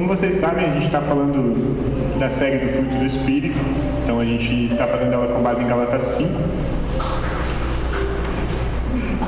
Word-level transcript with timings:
como 0.00 0.16
vocês 0.16 0.36
sabem, 0.36 0.64
a 0.64 0.72
gente 0.72 0.86
está 0.86 1.02
falando 1.02 2.18
da 2.18 2.30
série 2.30 2.64
do 2.64 2.72
fruto 2.72 2.96
do 2.96 3.04
Espírito, 3.04 3.60
então 4.02 4.18
a 4.18 4.24
gente 4.24 4.72
está 4.72 4.86
fazendo 4.86 5.12
ela 5.12 5.26
com 5.26 5.42
base 5.42 5.62
em 5.62 5.66
Galatas 5.66 6.02
5. 6.16 6.30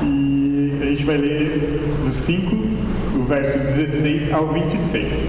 E 0.01 0.79
a 0.81 0.85
gente 0.85 1.05
vai 1.05 1.17
ler 1.17 1.99
do 2.03 2.11
5, 2.11 2.55
o 3.15 3.23
verso 3.23 3.59
16 3.59 4.33
ao 4.33 4.47
26. 4.47 5.27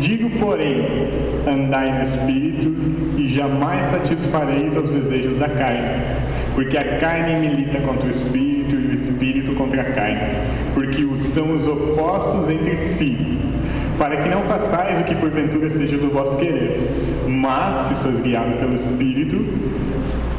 Digo, 0.00 0.30
porém, 0.38 1.10
andai 1.46 1.98
no 1.98 2.04
Espírito 2.08 2.74
e 3.18 3.28
jamais 3.28 3.88
satisfareis 3.88 4.74
aos 4.74 4.90
desejos 4.90 5.36
da 5.36 5.50
carne, 5.50 6.02
porque 6.54 6.78
a 6.78 6.96
carne 6.98 7.46
milita 7.46 7.78
contra 7.80 8.08
o 8.08 8.10
Espírito 8.10 8.74
e 8.74 8.86
o 8.86 8.94
Espírito 8.94 9.52
contra 9.52 9.82
a 9.82 9.84
carne, 9.84 10.48
porque 10.72 11.04
são 11.18 11.54
os 11.54 11.68
opostos 11.68 12.48
entre 12.48 12.74
si, 12.76 13.43
para 13.98 14.16
que 14.16 14.28
não 14.28 14.42
façais 14.42 15.00
o 15.00 15.04
que 15.04 15.14
porventura 15.14 15.70
seja 15.70 15.96
do 15.96 16.10
vosso 16.10 16.36
querer. 16.38 16.88
Mas, 17.26 17.88
se 17.88 17.96
sois 17.96 18.20
guiados 18.20 18.58
pelo 18.58 18.74
Espírito, 18.74 19.36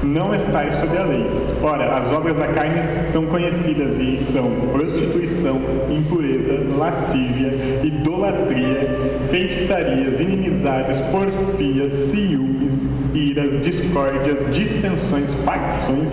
não 0.04 0.34
estáis 0.36 0.76
sob 0.76 0.96
a 0.98 1.04
lei. 1.04 1.26
Ora, 1.63 1.98
as 1.98 2.12
obras 2.12 2.38
da 2.38 2.48
carne 2.48 2.82
são 3.12 3.26
conhecidas 3.26 3.99
e 3.99 4.18
são 4.18 4.49
prostituição, 4.72 5.60
impureza, 5.90 6.60
lascívia, 6.77 7.54
idolatria, 7.84 9.20
feitiçarias, 9.30 10.20
inimizades, 10.20 10.99
porfias, 11.12 11.91
ciúmes, 12.12 12.74
iras, 13.13 13.62
discórdias, 13.62 14.46
dissensões, 14.54 15.34
facções, 15.46 16.10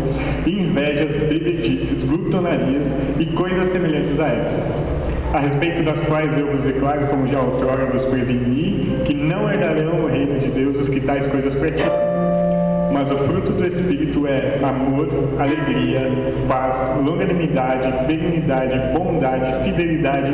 invejas, 0.46 1.14
bebedices, 1.16 2.04
glutonarias 2.04 2.88
e 3.18 3.26
coisas 3.26 3.68
semelhantes 3.68 4.18
a 4.18 4.28
essas 4.28 5.01
a 5.32 5.38
respeito 5.38 5.82
das 5.82 5.98
quais 6.00 6.36
eu 6.36 6.52
vos 6.52 6.60
declaro, 6.60 7.06
como 7.06 7.26
já 7.26 7.40
outrora 7.40 7.86
vos 7.86 8.04
preveni, 8.04 8.98
que 9.04 9.14
não 9.14 9.50
herdarão 9.50 10.04
o 10.04 10.06
reino 10.06 10.38
de 10.38 10.48
Deus 10.48 10.78
os 10.78 10.88
que 10.90 11.00
tais 11.00 11.26
coisas 11.26 11.54
praticam. 11.54 11.90
Mas 12.92 13.10
o 13.10 13.16
fruto 13.16 13.52
do 13.52 13.66
Espírito 13.66 14.26
é 14.26 14.60
amor, 14.62 15.08
alegria, 15.38 16.02
paz, 16.46 16.78
longanimidade, 17.02 17.90
benignidade, 18.06 18.78
bondade, 18.94 19.64
fidelidade, 19.64 20.30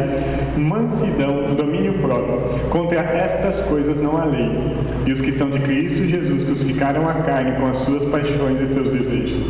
mansidão, 0.59 1.55
domínio 1.55 1.95
próprio. 1.95 2.41
Contra 2.69 2.99
estas 2.99 3.61
coisas 3.61 4.03
não 4.03 4.17
há 4.17 4.25
lei. 4.25 4.51
E 5.07 5.13
os 5.13 5.21
que 5.21 5.31
são 5.31 5.49
de 5.49 5.61
Cristo 5.61 6.09
Jesus 6.09 6.43
crucificaram 6.43 7.09
a 7.09 7.15
carne 7.15 7.53
com 7.53 7.67
as 7.67 7.77
suas 7.79 8.05
paixões 8.07 8.61
e 8.61 8.67
seus 8.67 8.93
desejos. 8.93 9.41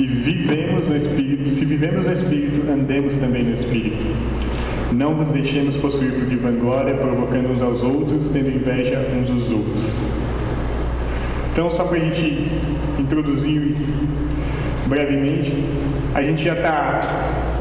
E 0.00 0.06
vivemos 0.06 0.88
no 0.88 0.96
Espírito, 0.96 1.48
se 1.50 1.66
vivemos 1.66 2.06
no 2.06 2.12
Espírito, 2.12 2.62
andemos 2.70 3.14
também 3.18 3.44
no 3.44 3.52
Espírito. 3.52 4.35
Não 4.92 5.14
vos 5.14 5.28
deixemos 5.28 5.76
possuir 5.76 6.12
por 6.12 6.26
de 6.26 6.36
vanglória, 6.36 6.94
provocando 6.94 7.50
uns 7.50 7.60
aos 7.60 7.82
outros, 7.82 8.30
tendo 8.30 8.48
inveja 8.48 9.04
uns 9.18 9.28
dos 9.28 9.50
outros. 9.50 9.82
Então, 11.52 11.68
só 11.70 11.84
para 11.84 11.96
a 11.96 12.00
gente 12.00 12.50
introduzir 12.98 13.76
brevemente, 14.86 15.52
a 16.14 16.22
gente 16.22 16.44
já 16.44 16.54
está 16.54 17.00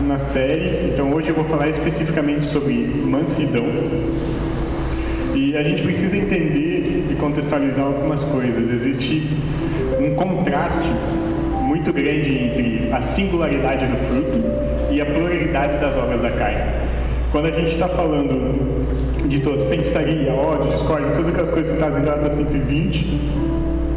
na 0.05 0.17
série, 0.17 0.91
então 0.93 1.11
hoje 1.13 1.29
eu 1.29 1.35
vou 1.35 1.45
falar 1.45 1.69
especificamente 1.69 2.45
sobre 2.45 2.73
mansidão. 2.73 3.65
E 5.33 5.57
a 5.57 5.63
gente 5.63 5.81
precisa 5.81 6.15
entender 6.15 7.07
e 7.11 7.15
contextualizar 7.15 7.85
algumas 7.85 8.23
coisas. 8.23 8.69
Existe 8.71 9.27
um 9.99 10.13
contraste 10.15 10.87
muito 11.61 11.91
grande 11.91 12.37
entre 12.37 12.89
a 12.91 13.01
singularidade 13.01 13.85
do 13.87 13.97
fruto 13.97 14.39
e 14.91 15.01
a 15.01 15.05
pluralidade 15.05 15.77
das 15.79 15.97
obras 15.97 16.21
da 16.21 16.31
carne. 16.31 16.94
Quando 17.35 17.47
a 17.47 17.51
gente 17.51 17.73
está 17.73 17.89
falando 17.89 19.27
de 19.27 19.41
todo 19.41 19.67
feitiçaria, 19.67 20.31
ódio, 20.31 20.71
discórdia, 20.71 21.11
todas 21.11 21.27
aquelas 21.31 21.51
coisas 21.51 21.73
citadas 21.73 21.97
em 21.97 22.05
Gálatas 22.05 22.33
120, 22.35 23.21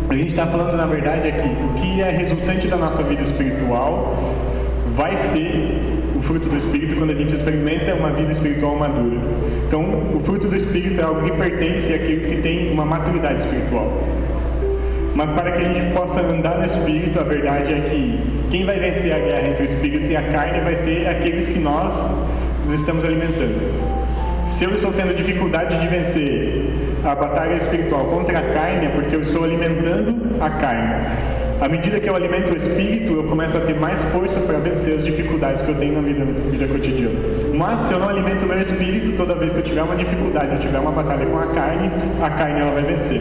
a 0.09 0.15
gente 0.15 0.31
está 0.31 0.45
falando, 0.45 0.77
na 0.77 0.87
verdade, 0.87 1.29
aqui, 1.29 1.49
o 1.49 1.75
que 1.75 2.01
é 2.01 2.11
resultante 2.11 2.67
da 2.67 2.77
nossa 2.77 3.01
vida 3.05 3.23
espiritual 3.23 4.13
vai 4.93 5.17
ser 5.17 5.81
o 6.17 6.21
fruto 6.21 6.49
do 6.49 6.57
Espírito 6.57 6.97
quando 6.97 7.11
a 7.11 7.15
gente 7.15 7.33
experimenta 7.33 7.95
uma 7.95 8.11
vida 8.11 8.33
espiritual 8.33 8.75
madura. 8.77 9.21
Então, 9.69 9.85
o 10.17 10.21
fruto 10.25 10.49
do 10.49 10.57
Espírito 10.57 11.01
é 11.01 11.05
algo 11.05 11.23
que 11.23 11.31
pertence 11.31 11.95
àqueles 11.95 12.27
que 12.27 12.43
têm 12.43 12.73
uma 12.73 12.85
maturidade 12.85 13.39
espiritual. 13.39 14.03
Mas 15.15 15.31
para 15.31 15.53
que 15.53 15.63
a 15.65 15.73
gente 15.73 15.95
possa 15.95 16.23
andar 16.23 16.59
no 16.59 16.67
Espírito, 16.67 17.21
a 17.21 17.23
verdade 17.23 17.73
é 17.73 17.81
que 17.83 18.21
quem 18.51 18.65
vai 18.65 18.81
vencer 18.81 19.13
a 19.13 19.19
guerra 19.21 19.49
entre 19.51 19.63
o 19.63 19.67
Espírito 19.67 20.11
e 20.11 20.17
a 20.17 20.23
carne 20.23 20.59
vai 20.59 20.75
ser 20.75 21.07
aqueles 21.07 21.47
que 21.47 21.61
nós 21.61 21.95
estamos 22.73 23.05
alimentando. 23.05 23.89
Se 24.47 24.65
eu 24.65 24.71
estou 24.71 24.93
tendo 24.93 25.15
dificuldade 25.15 25.79
de 25.79 25.87
vencer 25.89 26.73
a 27.05 27.15
batalha 27.15 27.55
espiritual 27.55 28.07
contra 28.07 28.39
a 28.39 28.43
carne, 28.43 28.87
é 28.87 28.89
porque 28.89 29.15
eu 29.15 29.21
estou 29.21 29.45
alimentando 29.45 30.37
a 30.41 30.51
carne. 30.51 31.07
À 31.61 31.69
medida 31.69 31.99
que 31.99 32.09
eu 32.09 32.15
alimento 32.15 32.53
o 32.53 32.57
espírito, 32.57 33.13
eu 33.13 33.25
começo 33.25 33.57
a 33.57 33.61
ter 33.61 33.75
mais 33.75 34.01
força 34.13 34.39
para 34.41 34.59
vencer 34.59 34.95
as 34.95 35.05
dificuldades 35.05 35.61
que 35.61 35.69
eu 35.69 35.75
tenho 35.75 35.95
na 35.95 36.01
vida, 36.01 36.25
vida 36.25 36.69
cotidiana. 36.69 37.19
Mas 37.53 37.81
se 37.81 37.93
eu 37.93 37.99
não 37.99 38.09
alimento 38.09 38.45
o 38.45 38.47
meu 38.47 38.61
espírito, 38.61 39.17
toda 39.17 39.35
vez 39.35 39.53
que 39.53 39.59
eu 39.59 39.63
tiver 39.63 39.83
uma 39.83 39.97
dificuldade, 39.97 40.55
eu 40.55 40.61
tiver 40.61 40.79
uma 40.79 40.93
batalha 40.93 41.27
com 41.27 41.37
a 41.37 41.47
carne, 41.47 41.91
a 42.23 42.31
carne 42.31 42.61
ela 42.61 42.71
vai 42.71 42.85
vencer. 42.85 43.21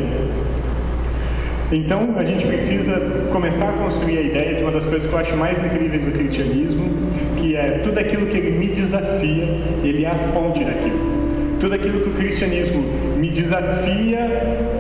Então, 1.72 2.14
a 2.16 2.24
gente 2.24 2.46
precisa 2.48 3.28
começar 3.30 3.70
a 3.70 3.74
construir 3.74 4.18
a 4.18 4.22
ideia 4.22 4.56
de 4.56 4.64
uma 4.64 4.72
das 4.72 4.86
coisas 4.86 5.06
que 5.06 5.14
eu 5.14 5.20
acho 5.20 5.36
mais 5.36 5.58
incríveis 5.64 6.06
do 6.06 6.12
cristianismo, 6.12 6.90
que 7.36 7.58
é 7.58 7.80
tudo 7.84 8.00
aquilo 8.00 8.26
que 8.28 8.38
ele 8.38 8.58
me 8.58 8.68
desafia, 8.68 9.50
ele 9.84 10.06
é 10.06 10.10
a 10.10 10.16
fonte 10.16 10.64
daquilo. 10.64 11.18
Tudo 11.60 11.76
aquilo 11.76 12.02
que 12.02 12.10
o 12.10 12.14
cristianismo 12.14 12.82
me 13.18 13.30
desafia, 13.30 14.20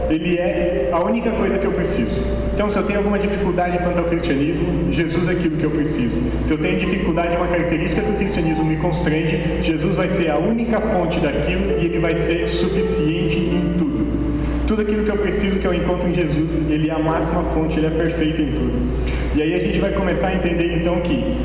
ele 0.09 0.38
é 0.38 0.90
a 0.94 1.03
única 1.03 1.31
coisa 1.31 1.58
que 1.58 1.66
eu 1.66 1.74
preciso. 1.74 2.22
Então, 2.53 2.72
se 2.72 2.78
eu 2.78 2.84
tenho 2.84 3.00
alguma 3.00 3.19
dificuldade 3.19 3.78
quanto 3.80 4.00
ao 4.00 4.06
cristianismo, 4.06 4.92
Jesus 4.92 5.28
é 5.28 5.31
aquilo 5.31 5.58
que 5.58 5.64
eu 5.64 5.72
preciso. 5.72 6.16
Se 6.44 6.52
eu 6.52 6.58
tenho 6.58 6.80
dificuldade, 6.80 7.36
uma 7.36 7.48
característica 7.48 8.02
que 8.02 8.12
o 8.12 8.16
cristianismo 8.16 8.64
me 8.64 8.78
constrange, 8.78 9.40
Jesus 9.62 9.96
vai 9.96 10.08
ser 10.08 10.31
a 10.31 10.38
única 10.38 10.80
fonte 10.80 11.19
daquilo 11.19 11.80
e 11.80 11.86
ele 11.86 12.00
vai 12.00 12.16
ser 12.16 12.48
suficiente 12.48 13.38
em 13.38 13.76
tudo. 14.67 14.81
Aquilo 14.81 15.03
que 15.03 15.09
eu 15.09 15.17
preciso, 15.17 15.59
que 15.59 15.66
eu 15.66 15.73
encontro 15.73 16.07
em 16.07 16.13
Jesus, 16.13 16.69
Ele 16.69 16.89
é 16.89 16.94
a 16.94 17.00
máxima 17.00 17.41
fonte, 17.53 17.78
Ele 17.78 17.88
é 17.88 17.89
perfeito 17.89 18.41
em 18.41 18.51
tudo. 18.51 18.73
E 19.35 19.41
aí 19.41 19.55
a 19.55 19.59
gente 19.59 19.79
vai 19.79 19.91
começar 19.94 20.28
a 20.28 20.35
entender 20.35 20.75
então 20.75 21.00
que 21.01 21.38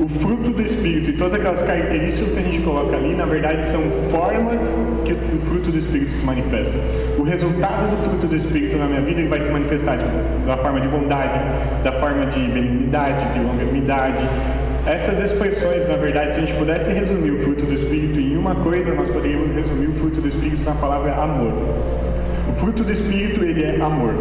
o 0.00 0.08
fruto 0.08 0.50
do 0.50 0.62
Espírito 0.62 1.10
e 1.10 1.12
todas 1.14 1.34
aquelas 1.34 1.62
características 1.62 2.32
que 2.32 2.38
a 2.38 2.42
gente 2.42 2.60
coloca 2.60 2.94
ali, 2.94 3.14
na 3.14 3.24
verdade, 3.24 3.66
são 3.66 3.82
formas 4.10 4.60
que 5.04 5.12
o 5.12 5.40
fruto 5.46 5.70
do 5.70 5.78
Espírito 5.78 6.10
se 6.10 6.24
manifesta. 6.24 6.78
O 7.18 7.22
resultado 7.22 7.90
do 7.90 7.96
fruto 8.08 8.26
do 8.26 8.36
Espírito 8.36 8.76
na 8.76 8.86
minha 8.86 9.00
vida 9.00 9.26
vai 9.28 9.40
se 9.40 9.50
manifestar 9.50 9.96
de, 9.96 10.04
da 10.46 10.56
forma 10.58 10.80
de 10.80 10.88
bondade, 10.88 11.40
da 11.82 11.92
forma 11.92 12.26
de 12.26 12.38
benignidade, 12.38 13.32
de 13.32 13.40
longanimidade. 13.40 14.24
Essas 14.86 15.18
expressões, 15.20 15.88
na 15.88 15.96
verdade, 15.96 16.34
se 16.34 16.40
a 16.40 16.42
gente 16.42 16.54
pudesse 16.54 16.90
resumir 16.92 17.32
o 17.32 17.38
fruto 17.40 17.64
do 17.64 17.74
Espírito 17.74 18.20
em 18.20 18.36
uma 18.36 18.54
coisa, 18.54 18.94
nós 18.94 19.08
poderíamos 19.10 19.54
resumir 19.54 19.88
o 19.88 19.94
fruto 19.94 20.20
do 20.20 20.28
Espírito 20.28 20.62
na 20.64 20.72
palavra 20.72 21.14
amor. 21.14 21.52
O 22.48 22.58
fruto 22.58 22.84
do 22.84 22.92
Espírito, 22.92 23.44
ele 23.44 23.62
é 23.62 23.80
amor. 23.80 24.14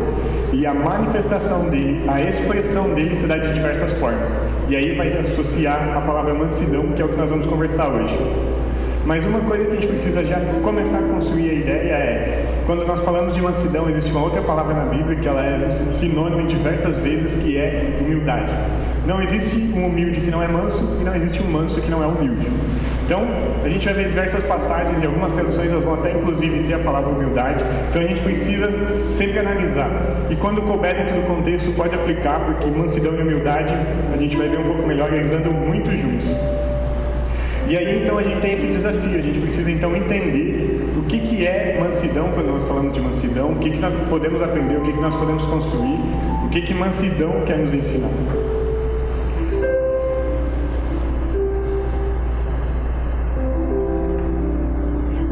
E 0.53 0.65
a 0.65 0.73
manifestação 0.73 1.69
dele, 1.69 2.03
a 2.07 2.21
expressão 2.21 2.93
dele 2.93 3.15
se 3.15 3.27
dá 3.27 3.37
de 3.37 3.53
diversas 3.53 3.93
formas. 3.93 4.31
E 4.69 4.75
aí 4.75 4.95
vai 4.95 5.13
associar 5.17 5.95
a 5.95 6.01
palavra 6.01 6.33
mansidão, 6.33 6.83
que 6.89 7.01
é 7.01 7.05
o 7.05 7.09
que 7.09 7.17
nós 7.17 7.29
vamos 7.29 7.45
conversar 7.45 7.87
hoje. 7.87 8.17
Mas 9.05 9.25
uma 9.25 9.39
coisa 9.39 9.63
que 9.63 9.71
a 9.71 9.75
gente 9.75 9.87
precisa 9.87 10.21
já 10.25 10.37
começar 10.61 10.97
a 10.97 11.01
construir 11.01 11.49
a 11.49 11.53
ideia 11.53 11.93
é, 11.93 12.45
quando 12.65 12.85
nós 12.85 12.99
falamos 12.99 13.33
de 13.33 13.41
mansidão, 13.41 13.89
existe 13.89 14.11
uma 14.11 14.21
outra 14.21 14.41
palavra 14.41 14.73
na 14.73 14.83
Bíblia 14.83 15.15
que 15.15 15.25
ela 15.25 15.45
é 15.45 15.71
sinônimo 15.97 16.45
diversas 16.45 16.97
vezes, 16.97 17.41
que 17.41 17.57
é 17.57 17.97
humildade. 18.01 18.51
Não 19.05 19.21
existe 19.21 19.71
um 19.73 19.87
humilde 19.87 20.19
que 20.19 20.29
não 20.29 20.43
é 20.43 20.49
manso 20.49 20.97
e 20.99 21.03
não 21.05 21.15
existe 21.15 21.41
um 21.41 21.49
manso 21.49 21.79
que 21.79 21.89
não 21.89 22.03
é 22.03 22.07
humilde. 22.07 22.45
Então, 23.07 23.25
a 23.63 23.69
gente 23.69 23.85
vai 23.85 23.93
ver 23.93 24.09
diversas 24.09 24.43
passagens, 24.43 25.01
e 25.01 25.05
algumas 25.05 25.31
traduções 25.31 25.71
elas 25.71 25.81
vão 25.81 25.93
até 25.93 26.11
inclusive 26.11 26.67
ter 26.67 26.73
a 26.73 26.79
palavra 26.79 27.09
humildade. 27.09 27.63
Então, 27.89 28.01
a 28.01 28.05
gente 28.05 28.19
precisa 28.19 28.69
sempre 29.13 29.39
analisar. 29.39 29.89
E 30.29 30.35
quando 30.35 30.61
couber 30.63 30.93
dentro 30.93 31.15
do 31.15 31.21
contexto, 31.21 31.71
pode 31.71 31.95
aplicar, 31.95 32.41
porque 32.41 32.69
mansidão 32.69 33.15
e 33.15 33.21
humildade, 33.21 33.73
a 34.13 34.17
gente 34.17 34.35
vai 34.35 34.49
ver 34.49 34.59
um 34.59 34.65
pouco 34.65 34.85
melhor, 34.85 35.13
eles 35.13 35.31
andam 35.31 35.53
muito 35.53 35.89
juntos. 35.89 36.35
E 37.69 37.77
aí, 37.77 38.03
então, 38.03 38.17
a 38.17 38.23
gente 38.23 38.41
tem 38.41 38.51
esse 38.51 38.67
desafio. 38.67 39.17
A 39.17 39.21
gente 39.21 39.39
precisa, 39.39 39.71
então, 39.71 39.95
entender 39.95 40.91
o 40.97 41.03
que, 41.03 41.19
que 41.19 41.47
é 41.47 41.77
mansidão, 41.79 42.33
quando 42.33 42.47
nós 42.47 42.65
falamos 42.65 42.91
de 42.91 42.99
mansidão, 42.99 43.51
o 43.51 43.55
que, 43.55 43.69
que 43.69 43.79
nós 43.79 43.93
podemos 44.09 44.43
aprender, 44.43 44.75
o 44.75 44.81
que, 44.81 44.91
que 44.91 44.99
nós 44.99 45.15
podemos 45.15 45.45
construir, 45.45 45.97
o 46.45 46.49
que, 46.49 46.61
que 46.61 46.73
mansidão 46.73 47.45
quer 47.45 47.57
nos 47.57 47.73
ensinar. 47.73 48.56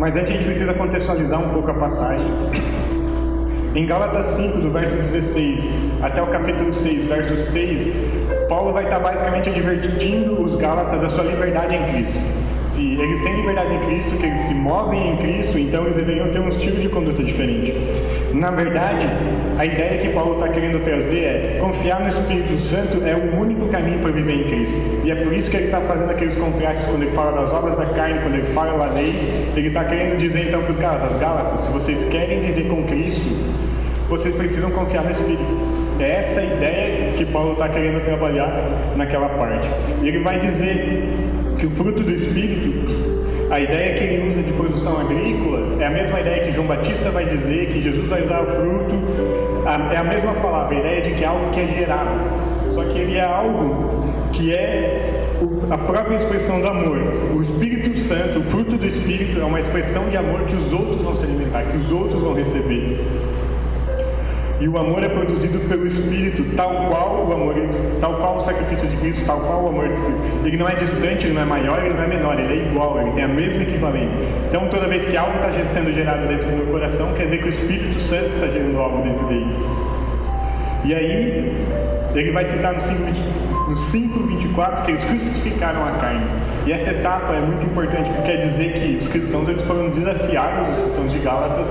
Mas 0.05 0.15
antes 0.15 0.29
a 0.29 0.33
gente 0.33 0.45
precisa 0.45 0.71
contextualizar 0.75 1.41
um 1.41 1.49
pouco 1.49 1.71
a 1.71 1.73
passagem. 1.73 2.27
Em 3.73 3.87
Gálatas 3.87 4.27
5, 4.27 4.59
do 4.59 4.69
verso 4.69 4.95
16 4.95 5.67
até 5.99 6.21
o 6.21 6.27
capítulo 6.27 6.71
6, 6.71 7.05
verso 7.05 7.35
6, 7.35 8.47
Paulo 8.47 8.71
vai 8.71 8.83
estar 8.83 8.99
basicamente 8.99 9.49
advertindo 9.49 10.39
os 10.39 10.53
Gálatas 10.57 11.01
da 11.01 11.09
sua 11.09 11.23
liberdade 11.23 11.73
em 11.73 11.83
Cristo. 11.91 12.19
se 12.65 12.93
eles 13.01 13.19
têm 13.21 13.35
liberdade 13.35 13.73
em 13.73 13.79
Cristo, 13.79 14.15
que 14.17 14.27
eles 14.27 14.41
se 14.41 14.53
movem 14.53 15.13
em 15.13 15.17
Cristo, 15.17 15.57
então 15.57 15.81
eles 15.85 15.95
deveriam 15.95 16.29
ter 16.29 16.39
um 16.39 16.49
estilo 16.49 16.79
de 16.79 16.87
conduta 16.87 17.23
diferente. 17.23 17.73
Na 18.35 18.51
verdade, 18.51 19.07
a 19.57 19.65
ideia 19.65 19.97
que 20.01 20.09
Paulo 20.09 20.33
está 20.33 20.49
querendo 20.49 20.83
trazer 20.83 21.23
é 21.23 21.57
confiar 21.57 22.01
no 22.01 22.09
Espírito 22.09 22.59
Santo 22.59 23.01
é 23.05 23.15
o 23.15 23.39
único 23.39 23.67
caminho 23.69 23.99
para 23.99 24.11
viver 24.11 24.41
em 24.41 24.43
Cristo. 24.43 24.77
E 25.05 25.11
é 25.11 25.15
por 25.15 25.31
isso 25.31 25.49
que 25.49 25.55
ele 25.55 25.67
está 25.67 25.79
fazendo 25.79 26.09
aqueles 26.09 26.35
contrastes 26.35 26.85
quando 26.85 27.03
ele 27.03 27.11
fala 27.11 27.43
das 27.43 27.53
obras 27.53 27.77
da 27.77 27.85
carne, 27.85 28.19
quando 28.19 28.35
ele 28.35 28.47
fala 28.47 28.77
da 28.77 28.93
lei. 28.93 29.13
Ele 29.55 29.69
está 29.69 29.85
querendo 29.85 30.17
dizer 30.17 30.49
então 30.49 30.61
para 30.63 30.71
os 30.73 30.77
caras, 30.77 31.03
as 31.03 31.17
Gálatas, 31.17 31.61
se 31.61 31.71
vocês 31.71 32.03
querem 32.09 32.41
viver 32.41 32.67
com 32.67 32.83
Cristo, 32.83 33.21
vocês 34.09 34.35
precisam 34.35 34.69
confiar 34.69 35.05
no 35.05 35.11
Espírito. 35.11 35.57
É 35.97 36.11
essa 36.17 36.43
ideia 36.43 37.13
que 37.13 37.23
Paulo 37.23 37.53
está 37.53 37.69
querendo 37.69 38.03
trabalhar 38.03 38.69
naquela 38.97 39.29
parte. 39.29 39.69
E 40.03 40.09
ele 40.09 40.19
vai 40.19 40.39
dizer 40.39 41.07
que 41.57 41.67
o 41.67 41.71
fruto 41.71 42.03
do 42.03 42.11
Espírito 42.11 42.69
a 43.55 43.61
ideia 43.61 43.95
que 43.95 44.03
ele 44.03 44.29
usa 44.29 44.43
de 44.43 44.51
produção 44.51 44.99
agrícola 44.99 45.81
é 45.81 45.85
a 45.85 45.89
mesma 45.89 46.19
ideia 46.19 46.43
que 46.43 46.51
João 46.51 46.67
Batista 46.67 47.09
vai 47.09 47.25
dizer, 47.25 47.67
que 47.67 47.81
Jesus 47.81 48.05
vai 48.09 48.21
usar 48.21 48.41
o 48.41 48.47
fruto, 48.47 48.95
é 49.93 49.95
a 49.95 50.03
mesma 50.03 50.33
palavra, 50.33 50.75
a 50.75 50.79
ideia 50.79 51.01
de 51.01 51.11
que 51.11 51.23
é 51.23 51.27
algo 51.27 51.51
que 51.51 51.61
é 51.61 51.67
gerado. 51.69 52.19
Só 52.73 52.83
que 52.83 52.99
ele 52.99 53.15
é 53.15 53.23
algo 53.23 54.03
que 54.33 54.53
é 54.53 55.39
a 55.69 55.77
própria 55.77 56.17
expressão 56.17 56.59
do 56.59 56.67
amor. 56.67 56.97
O 57.33 57.41
Espírito 57.41 57.97
Santo, 57.97 58.39
o 58.39 58.43
fruto 58.43 58.75
do 58.75 58.85
Espírito, 58.85 59.39
é 59.39 59.45
uma 59.45 59.61
expressão 59.61 60.09
de 60.09 60.17
amor 60.17 60.41
que 60.41 60.55
os 60.55 60.73
outros 60.73 61.01
vão 61.01 61.15
se 61.15 61.23
alimentar, 61.23 61.63
que 61.63 61.77
os 61.77 61.89
outros 61.89 62.21
vão 62.21 62.33
receber. 62.33 62.99
E 64.59 64.69
o 64.69 64.77
amor 64.77 65.03
é 65.03 65.09
produzido 65.09 65.59
pelo 65.67 65.85
Espírito, 65.85 66.43
tal 66.55 66.87
qual 66.87 67.27
o 67.27 67.33
amor, 67.33 67.55
tal 67.99 68.15
qual 68.15 68.37
o 68.37 68.41
sacrifício 68.41 68.87
de 68.87 68.95
Cristo, 68.97 69.25
tal 69.25 69.41
qual 69.41 69.65
o 69.65 69.67
amor 69.67 69.89
de 69.89 69.99
Cristo. 69.99 70.25
Ele 70.45 70.55
não 70.55 70.69
é 70.69 70.75
distante, 70.75 71.25
ele 71.25 71.33
não 71.33 71.41
é 71.41 71.45
maior, 71.45 71.83
ele 71.83 71.93
não 71.93 72.03
é 72.03 72.07
menor, 72.07 72.39
ele 72.39 72.53
é 72.53 72.65
igual, 72.67 73.01
ele 73.01 73.11
tem 73.11 73.25
a 73.25 73.27
mesma 73.27 73.63
equivalência. 73.63 74.19
Então, 74.47 74.69
toda 74.69 74.87
vez 74.87 75.03
que 75.03 75.17
algo 75.17 75.35
está 75.35 75.51
sendo 75.71 75.93
gerado 75.93 76.25
dentro 76.27 76.49
do 76.49 76.55
meu 76.55 76.67
coração, 76.67 77.13
quer 77.13 77.25
dizer 77.25 77.39
que 77.39 77.47
o 77.47 77.49
Espírito 77.49 77.99
Santo 77.99 78.27
está 78.27 78.47
gerando 78.47 78.79
algo 78.79 79.03
dentro 79.03 79.25
dele. 79.25 79.53
E 80.85 80.95
aí, 80.95 81.65
ele 82.15 82.31
vai 82.31 82.45
citar 82.45 82.73
no 82.73 82.79
5, 82.79 83.01
no 83.67 83.75
5:24 83.75 84.85
que 84.85 84.91
eles 84.91 85.03
crucificaram 85.03 85.85
a 85.85 85.91
carne. 85.91 86.27
E 86.65 86.71
essa 86.71 86.91
etapa 86.91 87.33
é 87.33 87.41
muito 87.41 87.65
importante 87.65 88.09
porque 88.09 88.31
quer 88.31 88.37
dizer 88.37 88.73
que 88.73 88.97
os 89.01 89.07
cristãos 89.07 89.49
eles 89.49 89.61
foram 89.63 89.89
desafiados, 89.89 90.77
os 90.77 90.83
cristãos 90.83 91.11
de 91.11 91.19
Gálatas, 91.19 91.67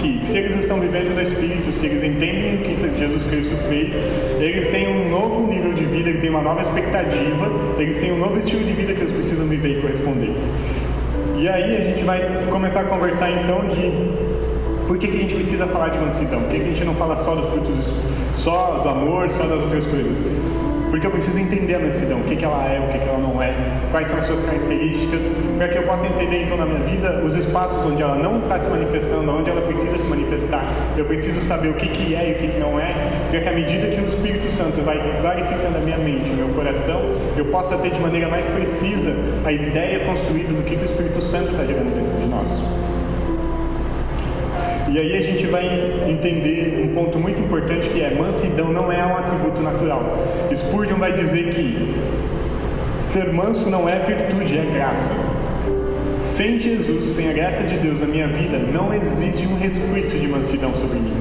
que 0.00 0.18
se 0.24 0.38
eles 0.38 0.56
estão 0.56 0.80
vivendo 0.80 1.14
no 1.14 1.20
Espírito, 1.20 1.72
se 1.72 1.86
eles 1.86 2.02
entendem 2.02 2.56
o 2.56 2.58
que 2.58 2.74
Jesus 2.74 3.26
Cristo 3.26 3.56
fez, 3.68 3.94
eles 4.40 4.68
têm 4.68 4.88
um 4.88 5.10
novo 5.10 5.46
nível 5.46 5.74
de 5.74 5.84
vida, 5.84 6.08
eles 6.08 6.20
têm 6.20 6.30
uma 6.30 6.40
nova 6.40 6.62
expectativa, 6.62 7.50
eles 7.78 7.98
têm 7.98 8.12
um 8.12 8.18
novo 8.18 8.38
estilo 8.38 8.64
de 8.64 8.72
vida 8.72 8.94
que 8.94 9.00
eles 9.00 9.12
precisam 9.12 9.46
viver 9.46 9.78
e 9.78 9.80
corresponder. 9.82 10.34
E 11.36 11.48
aí 11.48 11.76
a 11.76 11.84
gente 11.84 12.02
vai 12.02 12.46
começar 12.50 12.80
a 12.80 12.84
conversar 12.84 13.30
então 13.30 13.66
de 13.68 13.92
por 14.86 14.98
que, 14.98 15.06
que 15.06 15.16
a 15.18 15.20
gente 15.20 15.34
precisa 15.34 15.66
falar 15.66 15.90
de 15.90 15.98
mansidão? 15.98 16.40
Por 16.42 16.50
que, 16.50 16.58
que 16.58 16.64
a 16.64 16.68
gente 16.68 16.84
não 16.84 16.94
fala 16.94 17.16
só 17.16 17.34
do 17.34 17.46
fruto 17.46 17.70
do, 17.70 18.36
só 18.36 18.80
do 18.82 18.88
amor, 18.88 19.30
só 19.30 19.44
das 19.44 19.62
outras 19.62 19.86
coisas? 19.86 20.18
Porque 20.90 21.06
eu 21.06 21.10
preciso 21.10 21.38
entender 21.38 21.76
a 21.76 21.78
mansidão, 21.78 22.20
o 22.20 22.24
que, 22.24 22.34
que 22.34 22.44
ela 22.44 22.68
é, 22.68 22.80
o 22.80 22.92
que, 22.92 22.98
que 22.98 23.08
ela 23.08 23.18
não 23.18 23.39
é, 23.39 23.39
quais 23.90 24.08
são 24.08 24.18
as 24.18 24.24
suas 24.24 24.40
características, 24.40 25.24
para 25.56 25.68
que 25.68 25.78
eu 25.78 25.82
possa 25.82 26.06
entender 26.06 26.44
então 26.44 26.56
na 26.56 26.64
minha 26.64 26.80
vida 26.80 27.22
os 27.24 27.34
espaços 27.34 27.84
onde 27.84 28.02
ela 28.02 28.16
não 28.16 28.40
está 28.40 28.58
se 28.58 28.68
manifestando, 28.68 29.30
onde 29.30 29.50
ela 29.50 29.62
precisa 29.62 29.98
se 29.98 30.06
manifestar. 30.06 30.64
Eu 30.96 31.04
preciso 31.04 31.40
saber 31.40 31.68
o 31.68 31.74
que, 31.74 31.88
que 31.88 32.14
é 32.14 32.30
e 32.30 32.32
o 32.32 32.34
que, 32.36 32.48
que 32.48 32.58
não 32.58 32.78
é, 32.78 32.94
para 33.30 33.40
que 33.40 33.48
à 33.48 33.52
medida 33.52 33.88
que 33.88 34.00
o 34.00 34.06
Espírito 34.06 34.50
Santo 34.50 34.80
vai 34.82 34.98
clarificando 35.20 35.78
a 35.78 35.80
minha 35.80 35.98
mente, 35.98 36.30
o 36.30 36.34
meu 36.34 36.48
coração, 36.48 37.00
eu 37.36 37.46
possa 37.46 37.76
ter 37.78 37.90
de 37.90 38.00
maneira 38.00 38.28
mais 38.28 38.46
precisa 38.46 39.14
a 39.44 39.52
ideia 39.52 40.00
construída 40.00 40.52
do 40.52 40.62
que, 40.62 40.76
que 40.76 40.82
o 40.82 40.86
Espírito 40.86 41.20
Santo 41.20 41.50
está 41.50 41.64
gerando 41.64 41.94
dentro 41.94 42.16
de 42.16 42.26
nós. 42.26 42.62
E 44.92 44.98
aí 44.98 45.16
a 45.16 45.22
gente 45.22 45.46
vai 45.46 45.64
entender 46.08 46.82
um 46.84 46.92
ponto 46.94 47.16
muito 47.16 47.40
importante 47.40 47.88
que 47.88 48.02
é 48.02 48.12
mansidão 48.12 48.72
não 48.72 48.90
é 48.90 49.04
um 49.06 49.16
atributo 49.16 49.60
natural. 49.62 50.18
Spurgeon 50.52 50.98
vai 50.98 51.12
dizer 51.12 51.54
que 51.54 51.94
ser 53.10 53.32
manso 53.32 53.68
não 53.68 53.88
é 53.88 53.98
virtude, 53.98 54.56
é 54.56 54.64
graça. 54.72 55.12
Sem 56.20 56.60
Jesus, 56.60 57.06
sem 57.06 57.28
a 57.28 57.32
graça 57.32 57.64
de 57.64 57.76
Deus 57.78 57.98
na 57.98 58.06
minha 58.06 58.28
vida, 58.28 58.56
não 58.56 58.94
existe 58.94 59.48
um 59.48 59.56
resquício 59.56 60.20
de 60.20 60.28
mansidão 60.28 60.72
sobre 60.72 61.00
mim. 61.00 61.12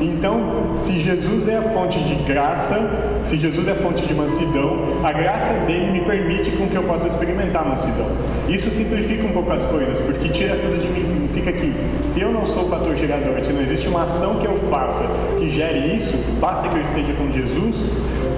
Então, 0.00 0.76
se 0.76 1.00
Jesus 1.00 1.48
é 1.48 1.56
a 1.56 1.62
fonte 1.62 1.98
de 1.98 2.14
graça, 2.22 3.20
se 3.24 3.36
Jesus 3.36 3.66
é 3.66 3.72
a 3.72 3.74
fonte 3.74 4.06
de 4.06 4.14
mansidão, 4.14 5.00
a 5.02 5.10
graça 5.12 5.52
dele 5.66 5.90
me 5.90 6.02
permite 6.02 6.52
com 6.52 6.68
que 6.68 6.76
eu 6.76 6.84
possa 6.84 7.08
experimentar 7.08 7.66
mansidão. 7.66 8.06
Isso 8.48 8.70
simplifica 8.70 9.26
um 9.26 9.32
pouco 9.32 9.50
as 9.50 9.64
coisas, 9.64 9.98
porque 9.98 10.28
tira 10.28 10.54
tudo 10.54 10.80
de 10.80 10.86
mim. 10.86 11.08
Significa 11.08 11.52
que 11.52 11.74
se 12.12 12.20
eu 12.20 12.30
não 12.32 12.46
sou 12.46 12.66
o 12.66 12.68
fator 12.68 12.94
gerador, 12.94 13.42
se 13.42 13.52
não 13.52 13.60
existe 13.60 13.88
uma 13.88 14.04
ação 14.04 14.36
que 14.36 14.46
eu 14.46 14.56
faça 14.70 15.04
que 15.36 15.50
gere 15.50 15.96
isso, 15.96 16.16
basta 16.40 16.68
que 16.68 16.76
eu 16.76 16.82
esteja 16.82 17.12
com 17.14 17.32
Jesus, 17.32 17.84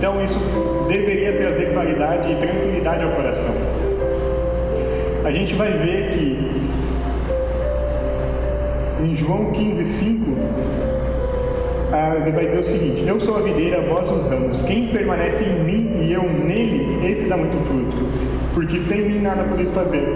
então 0.00 0.25
isso 0.25 0.38
deveria 0.88 1.35
trazer 1.35 1.75
claridade 1.75 2.32
e 2.32 2.37
tranquilidade 2.37 3.05
ao 3.05 3.11
coração. 3.11 3.55
A 5.23 5.31
gente 5.31 5.52
vai 5.55 5.70
ver 5.76 6.11
que 6.12 6.62
em 9.05 9.14
João 9.14 9.52
15, 9.52 9.85
5, 9.85 10.38
ah, 11.93 12.17
ele 12.17 12.32
vai 12.32 12.47
dizer 12.47 12.61
o 12.61 12.64
seguinte: 12.64 13.06
Eu 13.06 13.20
sou 13.20 13.37
a 13.37 13.41
videira, 13.43 13.82
vós 13.82 14.11
os 14.11 14.26
ramos. 14.26 14.62
Quem 14.62 14.88
permanece 14.88 15.44
em 15.44 15.64
mim 15.64 15.94
e 15.99 16.14
eu 16.14 16.23
nele, 16.23 17.06
esse 17.06 17.29
dá 17.29 17.37
muito 17.37 17.58
fruto, 17.67 17.94
porque 18.55 18.79
sem 18.79 19.02
mim 19.02 19.19
nada 19.19 19.44
podeis 19.44 19.69
fazer. 19.69 20.08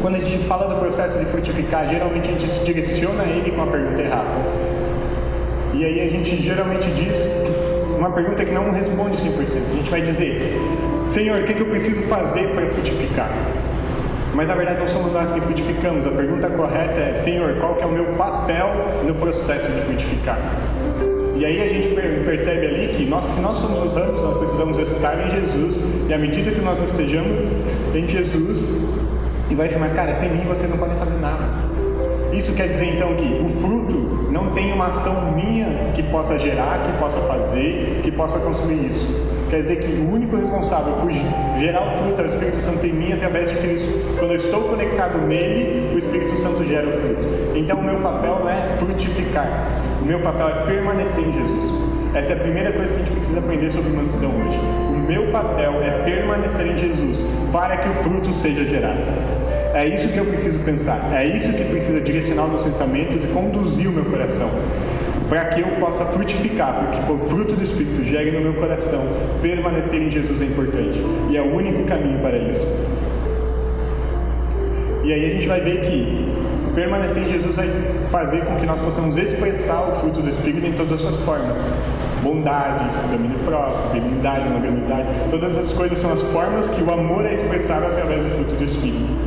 Quando 0.00 0.14
a 0.14 0.20
gente 0.20 0.38
fala 0.44 0.74
do 0.74 0.80
processo 0.80 1.18
de 1.18 1.26
frutificar, 1.26 1.86
geralmente 1.86 2.30
a 2.30 2.32
gente 2.32 2.48
se 2.48 2.64
direciona 2.64 3.24
a 3.24 3.26
ele 3.26 3.50
com 3.50 3.60
a 3.60 3.66
pergunta 3.66 4.00
errada. 4.00 4.40
E 5.74 5.84
aí 5.84 6.00
a 6.00 6.08
gente 6.08 6.42
geralmente 6.42 6.90
diz 6.92 7.43
uma 8.04 8.14
pergunta 8.14 8.44
que 8.44 8.52
não 8.52 8.70
responde 8.70 9.16
100%. 9.16 9.70
A 9.70 9.76
gente 9.76 9.90
vai 9.90 10.02
dizer: 10.02 10.60
Senhor, 11.08 11.40
o 11.40 11.44
que, 11.44 11.54
que 11.54 11.62
eu 11.62 11.66
preciso 11.66 12.02
fazer 12.02 12.48
para 12.54 12.66
frutificar? 12.66 13.30
Mas 14.34 14.48
na 14.48 14.54
verdade 14.54 14.80
não 14.80 14.88
somos 14.88 15.12
nós 15.12 15.30
que 15.30 15.40
frutificamos. 15.40 16.06
A 16.06 16.10
pergunta 16.10 16.50
correta 16.50 17.00
é: 17.00 17.14
Senhor, 17.14 17.54
qual 17.60 17.76
que 17.76 17.82
é 17.82 17.86
o 17.86 17.92
meu 17.92 18.06
papel 18.14 18.68
no 19.04 19.14
processo 19.14 19.70
de 19.72 19.80
frutificar? 19.82 20.38
E 21.36 21.44
aí 21.44 21.62
a 21.62 21.68
gente 21.68 21.88
percebe 22.24 22.66
ali 22.66 22.88
que 22.94 23.06
nós, 23.06 23.24
se 23.24 23.40
nós 23.40 23.58
somos 23.58 23.82
os 23.82 23.92
ramos, 23.92 24.22
nós 24.22 24.38
precisamos 24.38 24.78
estar 24.78 25.14
em 25.26 25.30
Jesus. 25.30 25.80
E 26.08 26.14
à 26.14 26.18
medida 26.18 26.50
que 26.50 26.60
nós 26.60 26.80
estejamos 26.82 27.48
em 27.94 28.06
Jesus, 28.06 28.64
e 29.50 29.54
vai 29.54 29.68
chamar, 29.68 29.90
cara, 29.94 30.14
sem 30.14 30.30
mim 30.30 30.44
você 30.46 30.66
não 30.66 30.76
pode 30.76 30.94
fazer. 30.94 31.13
Isso 32.44 32.52
quer 32.52 32.68
dizer 32.68 32.96
então 32.96 33.14
que 33.14 33.42
o 33.42 33.48
fruto 33.58 34.28
não 34.30 34.50
tem 34.50 34.70
uma 34.70 34.88
ação 34.88 35.32
minha 35.32 35.66
que 35.94 36.02
possa 36.02 36.38
gerar, 36.38 36.76
que 36.76 36.98
possa 36.98 37.18
fazer, 37.20 38.02
que 38.02 38.10
possa 38.10 38.38
consumir 38.38 38.86
isso. 38.86 39.06
Quer 39.48 39.62
dizer 39.62 39.76
que 39.76 39.90
o 39.90 40.12
único 40.12 40.36
responsável 40.36 40.92
por 40.92 41.10
gerar 41.58 41.86
o 41.86 41.90
fruto 41.92 42.20
é 42.20 42.24
o 42.24 42.26
Espírito 42.26 42.60
Santo 42.60 42.84
em 42.84 42.92
mim 42.92 43.14
através 43.14 43.48
de 43.48 43.56
Cristo. 43.56 43.88
Quando 44.18 44.32
eu 44.32 44.36
estou 44.36 44.60
conectado 44.60 45.26
nele, 45.26 45.94
o 45.94 45.98
Espírito 45.98 46.36
Santo 46.36 46.62
gera 46.66 46.86
o 46.86 46.92
fruto. 46.92 47.26
Então 47.56 47.78
o 47.78 47.82
meu 47.82 48.00
papel 48.00 48.40
não 48.40 48.50
é 48.50 48.76
frutificar, 48.76 49.80
o 50.02 50.04
meu 50.04 50.20
papel 50.20 50.46
é 50.46 50.66
permanecer 50.66 51.26
em 51.26 51.32
Jesus. 51.32 51.72
Essa 52.14 52.34
é 52.34 52.36
a 52.36 52.40
primeira 52.40 52.72
coisa 52.72 52.88
que 52.88 52.94
a 52.94 52.98
gente 52.98 53.10
precisa 53.10 53.38
aprender 53.38 53.70
sobre 53.70 53.90
mansidão 53.90 54.28
hoje. 54.28 54.58
O 54.58 54.98
meu 54.98 55.32
papel 55.32 55.80
é 55.82 56.02
permanecer 56.04 56.66
em 56.66 56.76
Jesus 56.76 57.20
para 57.50 57.78
que 57.78 57.88
o 57.88 57.94
fruto 57.94 58.34
seja 58.34 58.66
gerado. 58.66 59.00
É 59.74 59.88
isso 59.88 60.08
que 60.08 60.16
eu 60.16 60.24
preciso 60.24 60.60
pensar, 60.60 61.10
é 61.12 61.26
isso 61.26 61.52
que 61.52 61.64
precisa 61.64 62.00
direcionar 62.00 62.44
os 62.44 62.52
meus 62.52 62.62
pensamentos 62.62 63.24
e 63.24 63.26
conduzir 63.28 63.88
o 63.88 63.92
meu 63.92 64.04
coração 64.04 64.48
para 65.28 65.46
que 65.46 65.62
eu 65.62 65.66
possa 65.80 66.04
frutificar, 66.04 66.84
porque 66.84 67.06
por 67.06 67.18
fruto 67.28 67.54
do 67.54 67.64
Espírito 67.64 68.04
gere 68.04 68.30
no 68.30 68.40
meu 68.40 68.54
coração, 68.54 69.02
permanecer 69.42 70.00
em 70.00 70.10
Jesus 70.10 70.40
é 70.40 70.44
importante 70.44 71.02
e 71.28 71.36
é 71.36 71.42
o 71.42 71.54
único 71.54 71.84
caminho 71.84 72.20
para 72.20 72.36
isso. 72.36 72.64
E 75.02 75.12
aí 75.12 75.26
a 75.26 75.34
gente 75.34 75.48
vai 75.48 75.60
ver 75.60 75.80
que 75.82 76.32
permanecer 76.74 77.24
em 77.24 77.32
Jesus 77.32 77.56
vai 77.56 77.68
fazer 78.10 78.44
com 78.44 78.56
que 78.56 78.66
nós 78.66 78.80
possamos 78.80 79.16
expressar 79.16 79.80
o 79.88 80.00
fruto 80.00 80.20
do 80.20 80.28
Espírito 80.28 80.66
em 80.66 80.72
todas 80.72 80.92
as 80.92 81.00
suas 81.00 81.16
formas. 81.24 81.56
Bondade, 82.22 82.84
domínio 83.10 83.38
próprio, 83.40 83.92
benignidade, 83.92 84.48
longanimidade, 84.48 85.08
todas 85.30 85.56
essas 85.56 85.72
coisas 85.72 85.98
são 85.98 86.12
as 86.12 86.22
formas 86.22 86.68
que 86.68 86.82
o 86.82 86.90
amor 86.90 87.26
é 87.26 87.34
expressado 87.34 87.86
através 87.86 88.22
do 88.22 88.30
fruto 88.30 88.54
do 88.54 88.64
Espírito. 88.64 89.23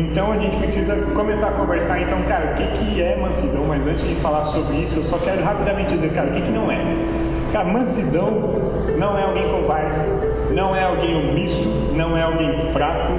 Então 0.00 0.32
a 0.32 0.38
gente 0.38 0.56
precisa 0.56 0.96
começar 1.14 1.48
a 1.48 1.52
conversar, 1.52 2.00
então, 2.00 2.22
cara, 2.22 2.52
o 2.52 2.54
que, 2.54 2.66
que 2.68 3.02
é 3.02 3.16
mansidão? 3.16 3.66
Mas 3.68 3.86
antes 3.86 4.00
de 4.00 4.14
falar 4.14 4.42
sobre 4.42 4.78
isso, 4.78 5.00
eu 5.00 5.04
só 5.04 5.18
quero 5.18 5.44
rapidamente 5.44 5.92
dizer, 5.92 6.10
cara, 6.14 6.30
o 6.30 6.32
que, 6.32 6.40
que 6.40 6.50
não 6.50 6.72
é? 6.72 6.80
Cara, 7.52 7.66
mansidão 7.66 8.30
não 8.96 9.18
é 9.18 9.24
alguém 9.24 9.46
covarde, 9.50 9.98
não 10.54 10.74
é 10.74 10.84
alguém 10.84 11.28
omisso, 11.28 11.68
não 11.94 12.16
é 12.16 12.22
alguém 12.22 12.72
fraco. 12.72 13.12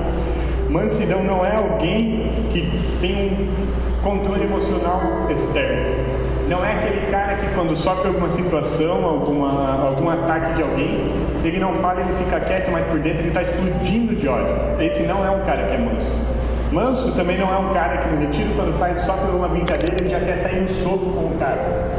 Mansidão 0.69 1.23
não 1.23 1.45
é 1.45 1.55
alguém 1.55 2.31
que 2.51 2.67
tem 2.99 3.15
um 3.15 4.01
controle 4.01 4.43
emocional 4.45 5.01
externo. 5.29 6.03
não 6.49 6.65
é 6.65 6.73
aquele 6.73 7.11
cara 7.11 7.35
que 7.35 7.45
quando 7.53 7.77
sofre 7.77 8.07
alguma 8.07 8.29
situação, 8.29 9.05
alguma, 9.05 9.85
algum 9.85 10.09
ataque 10.09 10.55
de 10.55 10.63
alguém, 10.63 11.13
ele 11.43 11.59
não 11.59 11.75
fala, 11.75 12.01
ele 12.01 12.13
fica 12.13 12.39
quieto, 12.39 12.71
mas 12.71 12.87
por 12.87 12.99
dentro 12.99 13.19
ele 13.19 13.27
está 13.27 13.43
explodindo 13.43 14.15
de 14.15 14.27
ódio. 14.27 14.55
Esse 14.79 15.03
não 15.03 15.23
é 15.23 15.29
um 15.29 15.41
cara 15.45 15.67
que 15.67 15.75
é 15.75 15.77
manso. 15.77 16.40
Manso 16.71 17.11
também 17.11 17.37
não 17.37 17.53
é 17.53 17.57
um 17.57 17.73
cara 17.73 17.97
que 17.97 18.07
no 18.07 18.21
retiro, 18.21 18.49
quando 18.55 18.77
faz, 18.79 18.99
sofre 18.99 19.29
uma 19.31 19.49
brincadeira, 19.49 19.97
ele 19.99 20.09
já 20.09 20.21
quer 20.21 20.37
sair 20.37 20.61
no 20.61 20.69
soco 20.69 21.11
com 21.11 21.25
o 21.25 21.37
cara. 21.37 21.91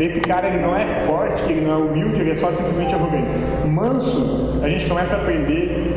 Esse 0.00 0.20
cara 0.20 0.48
ele 0.48 0.58
não 0.58 0.74
é 0.74 0.86
forte, 1.06 1.40
ele 1.44 1.60
não 1.60 1.72
é 1.72 1.76
humilde, 1.76 2.20
ele 2.20 2.32
é 2.32 2.34
só 2.34 2.50
simplesmente 2.50 2.92
arrogante. 2.94 3.32
Manso, 3.68 4.58
a 4.60 4.68
gente 4.68 4.86
começa 4.86 5.14
a 5.14 5.18
aprender 5.18 5.94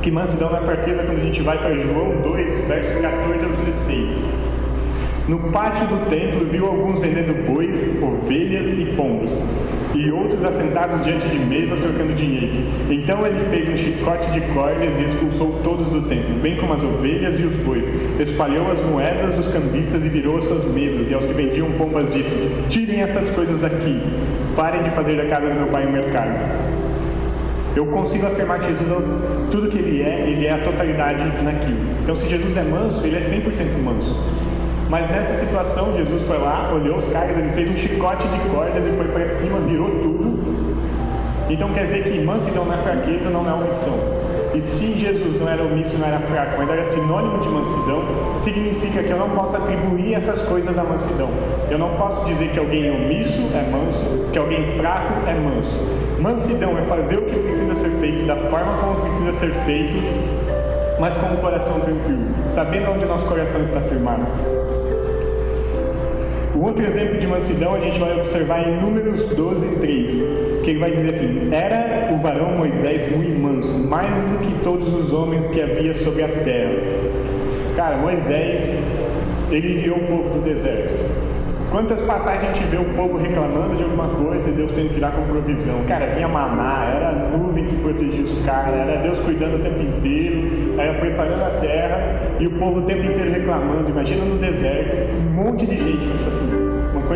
que 0.00 0.10
mansidão 0.10 0.50
não 0.50 0.58
é 0.58 0.60
fraqueza 0.60 1.02
quando 1.02 1.18
a 1.18 1.24
gente 1.24 1.42
vai 1.42 1.58
para 1.58 1.72
João 1.74 2.22
2, 2.22 2.60
verso 2.68 2.92
14 3.00 3.44
ao 3.44 3.50
16. 3.50 4.22
No 5.26 5.50
pátio 5.50 5.88
do 5.88 6.08
templo 6.08 6.46
viu 6.48 6.66
alguns 6.66 7.00
vendendo 7.00 7.44
bois, 7.44 7.76
ovelhas 8.00 8.68
e 8.68 8.94
pombos, 8.96 9.32
e 9.94 10.10
outros 10.10 10.44
assentados 10.44 11.02
diante 11.02 11.28
de 11.28 11.38
mesas 11.38 11.80
trocando 11.80 12.14
dinheiro. 12.14 12.64
Então 12.88 13.26
ele 13.26 13.40
fez 13.50 13.68
um 13.68 13.76
chicote 13.76 14.30
de 14.30 14.40
cordas 14.52 14.98
e 14.98 15.04
expulsou 15.04 15.60
todos 15.64 15.88
do 15.88 16.02
templo, 16.02 16.34
bem 16.40 16.56
como 16.56 16.72
as 16.72 16.82
ovelhas 16.82 17.38
e 17.38 17.42
os 17.42 17.54
bois. 17.56 17.84
Espalhou 18.18 18.70
as 18.70 18.80
moedas 18.80 19.34
dos 19.34 19.48
cambistas 19.48 20.04
e 20.04 20.08
virou 20.08 20.36
as 20.38 20.44
suas 20.44 20.64
mesas, 20.64 21.10
e 21.10 21.14
aos 21.14 21.24
que 21.24 21.32
vendiam 21.32 21.70
pombas 21.72 22.12
disse: 22.12 22.34
Tirem 22.68 23.00
essas 23.00 23.28
coisas 23.30 23.60
daqui, 23.60 24.00
parem 24.54 24.82
de 24.82 24.90
fazer 24.90 25.16
da 25.16 25.26
casa 25.26 25.48
do 25.48 25.54
meu 25.54 25.66
pai 25.68 25.86
um 25.86 25.92
mercado. 25.92 26.70
Eu 27.74 27.86
consigo 27.86 28.26
afirmar 28.26 28.58
que 28.58 28.66
Jesus, 28.66 28.88
tudo 29.50 29.68
que 29.68 29.78
ele 29.78 30.02
é, 30.02 30.28
ele 30.28 30.46
é 30.46 30.52
a 30.52 30.58
totalidade 30.58 31.24
naquilo. 31.42 31.78
Então, 32.02 32.16
se 32.16 32.28
Jesus 32.28 32.56
é 32.56 32.62
manso, 32.62 33.04
ele 33.06 33.16
é 33.16 33.20
100% 33.20 33.80
manso. 33.82 34.16
Mas 34.90 35.08
nessa 35.08 35.34
situação, 35.36 35.96
Jesus 35.96 36.24
foi 36.24 36.36
lá, 36.36 36.68
olhou 36.74 36.96
os 36.96 37.06
caras, 37.06 37.38
ele 37.38 37.50
fez 37.50 37.70
um 37.70 37.76
chicote 37.76 38.26
de 38.26 38.40
cordas 38.50 38.84
e 38.84 38.90
foi 38.90 39.06
para 39.06 39.28
cima, 39.28 39.60
virou 39.60 39.88
tudo. 40.00 40.40
Então 41.48 41.72
quer 41.72 41.84
dizer 41.84 42.02
que 42.02 42.18
mansidão 42.18 42.64
não 42.64 42.74
é 42.74 42.78
fraqueza, 42.78 43.30
não 43.30 43.48
é 43.48 43.54
omissão. 43.54 43.94
E 44.52 44.60
se 44.60 44.98
Jesus 44.98 45.40
não 45.40 45.48
era 45.48 45.62
omisso, 45.62 45.96
não 45.96 46.08
era 46.08 46.18
fraco, 46.18 46.56
mas 46.58 46.68
era 46.68 46.84
sinônimo 46.84 47.38
de 47.38 47.48
mansidão, 47.48 48.02
significa 48.40 49.00
que 49.04 49.10
eu 49.10 49.16
não 49.16 49.30
posso 49.30 49.56
atribuir 49.56 50.12
essas 50.12 50.42
coisas 50.42 50.76
à 50.76 50.82
mansidão. 50.82 51.30
Eu 51.70 51.78
não 51.78 51.90
posso 51.90 52.24
dizer 52.24 52.50
que 52.50 52.58
alguém 52.58 52.90
omisso 52.90 53.42
é 53.54 53.70
manso, 53.70 54.28
que 54.32 54.38
alguém 54.40 54.72
fraco 54.76 55.28
é 55.28 55.34
manso. 55.34 55.76
Mansidão 56.18 56.76
é 56.76 56.82
fazer 56.82 57.16
o 57.16 57.22
que 57.22 57.38
precisa 57.38 57.76
ser 57.76 57.90
feito 58.00 58.26
da 58.26 58.34
forma 58.36 58.76
como 58.78 59.02
precisa 59.02 59.32
ser 59.32 59.52
feito, 59.64 59.94
mas 60.98 61.14
com 61.14 61.32
o 61.32 61.36
coração 61.36 61.78
tranquilo, 61.78 62.26
sabendo 62.48 62.90
onde 62.90 63.04
nosso 63.04 63.24
coração 63.26 63.62
está 63.62 63.80
firmado. 63.82 64.59
O 66.60 66.64
outro 66.64 66.84
exemplo 66.84 67.16
de 67.16 67.26
mansidão 67.26 67.74
a 67.74 67.80
gente 67.80 67.98
vai 67.98 68.14
observar 68.18 68.68
em 68.68 68.82
Números 68.82 69.24
12, 69.24 69.76
3, 69.76 70.10
que 70.62 70.68
ele 70.68 70.78
vai 70.78 70.90
dizer 70.90 71.08
assim: 71.08 71.48
Era 71.50 72.12
o 72.12 72.18
varão 72.18 72.50
Moisés 72.58 73.10
muito 73.10 73.40
manso, 73.40 73.72
mais 73.88 74.10
do 74.28 74.40
que 74.40 74.62
todos 74.62 74.92
os 74.92 75.10
homens 75.10 75.46
que 75.46 75.58
havia 75.58 75.94
sobre 75.94 76.22
a 76.22 76.28
terra. 76.28 76.74
Cara, 77.74 77.96
Moisés, 77.96 78.60
ele 79.50 79.80
guiou 79.80 79.96
o 79.96 80.06
povo 80.06 80.34
do 80.34 80.44
deserto. 80.44 80.92
Quantas 81.70 82.00
passagens 82.00 82.50
a 82.50 82.52
gente 82.52 82.66
vê 82.66 82.78
o 82.78 82.94
povo 82.96 83.16
reclamando 83.16 83.76
de 83.76 83.84
alguma 83.84 84.08
coisa 84.08 84.48
e 84.48 84.52
Deus 84.52 84.72
tendo 84.72 84.92
que 84.92 84.98
dar 84.98 85.12
com 85.12 85.22
provisão? 85.22 85.84
Cara, 85.84 86.06
vinha 86.06 86.26
maná, 86.26 86.84
era 86.84 87.08
a 87.10 87.36
nuvem 87.38 87.64
que 87.64 87.76
protegia 87.76 88.24
os 88.24 88.34
caras, 88.44 88.74
era 88.74 88.96
Deus 88.96 89.20
cuidando 89.20 89.54
o 89.54 89.58
tempo 89.60 89.80
inteiro, 89.80 90.74
era 90.76 90.94
preparando 90.98 91.44
a 91.44 91.60
terra 91.60 92.20
e 92.40 92.46
o 92.48 92.50
povo 92.58 92.80
o 92.80 92.82
tempo 92.82 93.04
inteiro 93.04 93.30
reclamando. 93.30 93.88
Imagina 93.88 94.24
no 94.24 94.36
deserto, 94.36 94.96
um 95.14 95.32
monte 95.32 95.64
de 95.64 95.76
gente, 95.76 96.08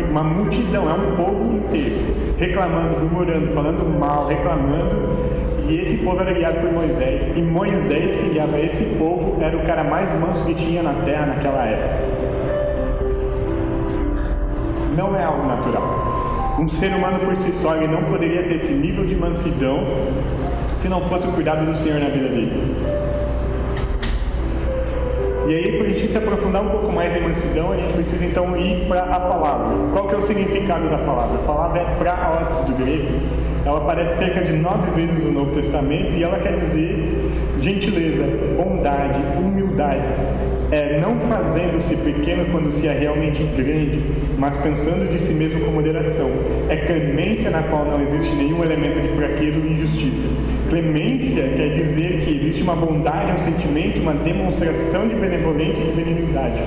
uma, 0.03 0.23
multidão, 0.23 0.89
é 0.89 0.93
um 0.93 1.15
povo 1.15 1.57
inteiro, 1.57 2.13
reclamando, 2.37 2.99
murmurando, 2.99 3.47
falando 3.53 3.99
mal, 3.99 4.27
reclamando. 4.27 5.35
E 5.67 5.79
esse 5.79 5.97
povo 5.97 6.21
era 6.21 6.31
guiado 6.31 6.59
por 6.59 6.71
Moisés. 6.71 7.35
E 7.35 7.41
Moisés, 7.41 8.15
que 8.15 8.29
guiava 8.29 8.59
esse 8.59 8.83
povo, 8.97 9.37
era 9.41 9.57
o 9.57 9.63
cara 9.63 9.83
mais 9.83 10.11
manso 10.19 10.43
que 10.45 10.53
tinha 10.53 10.83
na 10.83 10.93
terra 11.05 11.25
naquela 11.25 11.65
época 11.65 12.15
não 14.95 15.15
é 15.15 15.23
algo 15.23 15.45
natural. 15.45 16.55
Um 16.57 16.67
ser 16.67 16.93
humano 16.95 17.19
por 17.19 17.35
si 17.35 17.51
só 17.51 17.75
ele 17.75 17.87
não 17.87 18.03
poderia 18.03 18.43
ter 18.43 18.55
esse 18.55 18.73
nível 18.73 19.05
de 19.05 19.15
mansidão 19.15 19.79
se 20.73 20.87
não 20.87 21.01
fosse 21.01 21.27
o 21.27 21.31
cuidado 21.31 21.65
do 21.65 21.75
Senhor 21.75 21.99
na 21.99 22.07
vida 22.07 22.29
dele. 22.29 22.94
E 25.47 25.53
aí, 25.53 25.77
para 25.77 25.87
a 25.87 25.89
gente 25.89 26.07
se 26.07 26.17
aprofundar 26.17 26.63
um 26.63 26.69
pouco 26.69 26.91
mais 26.91 27.15
em 27.15 27.21
mansidão, 27.21 27.71
a 27.71 27.77
gente 27.77 27.93
precisa 27.93 28.25
então 28.25 28.57
ir 28.57 28.87
para 28.87 29.03
a 29.03 29.19
palavra. 29.19 29.89
Qual 29.93 30.07
que 30.07 30.15
é 30.15 30.17
o 30.17 30.21
significado 30.21 30.89
da 30.89 30.97
palavra? 30.97 31.35
A 31.35 31.43
palavra 31.43 31.81
é 31.81 31.95
praotes 31.99 32.59
do 32.61 32.73
grego. 32.73 33.19
Ela 33.63 33.77
aparece 33.77 34.17
cerca 34.17 34.41
de 34.41 34.53
nove 34.53 34.91
vezes 34.91 35.23
no 35.23 35.31
Novo 35.31 35.51
Testamento 35.51 36.15
e 36.15 36.23
ela 36.23 36.39
quer 36.39 36.53
dizer 36.53 37.31
gentileza, 37.59 38.23
bondade, 38.57 39.19
humildade, 39.37 40.05
é 40.71 40.99
não 40.99 41.19
fazendo-se 41.21 41.95
pequeno 41.97 42.45
quando 42.51 42.71
se 42.71 42.87
é 42.87 42.93
realmente 42.93 43.43
grande, 43.43 44.03
mas 44.37 44.55
pensando 44.55 45.09
de 45.09 45.19
si 45.19 45.33
mesmo 45.33 45.63
com 45.63 45.71
moderação. 45.71 46.29
É 46.69 46.75
clemência 46.75 47.49
na 47.49 47.63
qual 47.63 47.85
não 47.85 48.01
existe 48.01 48.35
nenhum 48.35 48.63
elemento 48.63 48.99
de 48.99 49.07
fraqueza 49.09 49.59
ou 49.59 49.65
injustiça. 49.65 50.23
Clemência 50.69 51.43
quer 51.55 51.69
dizer 51.69 52.21
que 52.21 52.31
existe 52.31 52.63
uma 52.63 52.75
bondade, 52.75 53.31
um 53.31 53.39
sentimento, 53.39 54.01
uma 54.01 54.13
demonstração 54.13 55.07
de 55.07 55.15
benevolência 55.15 55.81
e 55.81 55.85
de 55.85 55.91
benignidade. 55.91 56.63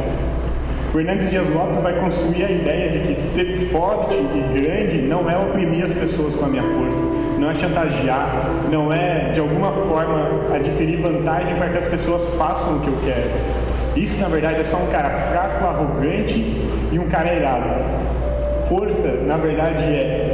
O 0.94 0.98
Hernandes 0.98 1.28
Dias 1.28 1.48
Lopes 1.50 1.82
vai 1.82 1.92
construir 2.00 2.44
a 2.44 2.50
ideia 2.50 2.90
de 2.90 3.00
que 3.00 3.14
ser 3.14 3.68
forte 3.70 4.14
e 4.14 4.60
grande 4.60 4.98
não 5.02 5.28
é 5.28 5.36
oprimir 5.36 5.84
as 5.84 5.92
pessoas 5.92 6.34
com 6.34 6.46
a 6.46 6.48
minha 6.48 6.62
força, 6.62 7.02
não 7.38 7.50
é 7.50 7.54
chantagear, 7.54 8.50
não 8.70 8.92
é 8.92 9.32
de 9.32 9.40
alguma 9.40 9.72
forma 9.72 10.54
adquirir 10.54 11.00
vantagem 11.00 11.56
para 11.56 11.68
que 11.68 11.78
as 11.78 11.86
pessoas 11.86 12.24
façam 12.36 12.76
o 12.76 12.80
que 12.80 12.88
eu 12.88 12.98
quero. 13.04 13.30
Isso 13.96 14.20
na 14.20 14.28
verdade 14.28 14.60
é 14.60 14.64
só 14.64 14.76
um 14.76 14.86
cara 14.86 15.10
fraco, 15.10 15.66
arrogante 15.66 16.38
e 16.90 16.98
um 16.98 17.08
cara 17.08 17.34
irado. 17.34 17.68
Força, 18.68 19.24
na 19.26 19.36
verdade, 19.36 19.82
é 19.82 20.27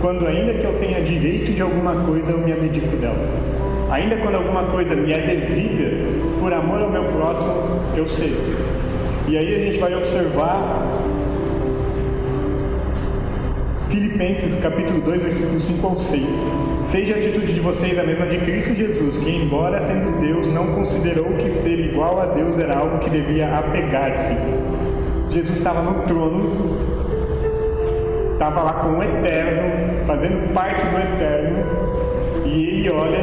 quando 0.00 0.26
ainda 0.26 0.54
que 0.54 0.64
eu 0.64 0.74
tenha 0.78 1.02
direito 1.02 1.52
de 1.52 1.62
alguma 1.62 2.04
coisa, 2.04 2.32
eu 2.32 2.38
me 2.38 2.52
abdico 2.52 2.96
dela. 2.96 3.16
Ainda 3.90 4.16
quando 4.18 4.36
alguma 4.36 4.64
coisa 4.64 4.94
me 4.94 5.12
é 5.12 5.18
devida, 5.18 5.90
por 6.38 6.52
amor 6.52 6.82
ao 6.82 6.90
meu 6.90 7.04
próximo, 7.04 7.52
eu 7.96 8.06
sei. 8.08 8.36
E 9.26 9.36
aí 9.36 9.54
a 9.54 9.58
gente 9.58 9.78
vai 9.78 9.94
observar 9.94 10.86
Filipenses 13.88 14.60
capítulo 14.60 15.00
2, 15.00 15.22
versículos 15.22 15.64
5 15.64 15.86
ao 15.86 15.96
6. 15.96 16.22
Seja 16.82 17.14
a 17.14 17.18
atitude 17.18 17.52
de 17.52 17.60
vocês 17.60 17.98
a 17.98 18.04
mesma 18.04 18.26
de 18.26 18.38
Cristo 18.38 18.74
Jesus, 18.74 19.18
que 19.18 19.30
embora 19.30 19.80
sendo 19.80 20.20
Deus, 20.20 20.46
não 20.46 20.74
considerou 20.74 21.32
que 21.32 21.50
ser 21.50 21.80
igual 21.80 22.20
a 22.20 22.26
Deus 22.26 22.58
era 22.58 22.76
algo 22.76 22.98
que 22.98 23.10
devia 23.10 23.58
apegar-se. 23.58 24.36
Jesus 25.30 25.58
estava 25.58 25.82
no 25.82 26.02
trono, 26.02 26.50
estava 28.32 28.62
lá 28.62 28.72
com 28.74 28.98
o 28.98 29.02
Eterno, 29.02 29.87
fazendo 30.06 30.52
parte 30.52 30.84
do 30.84 30.98
Eterno, 30.98 31.64
e 32.44 32.80
ele 32.80 32.90
olha 32.90 33.18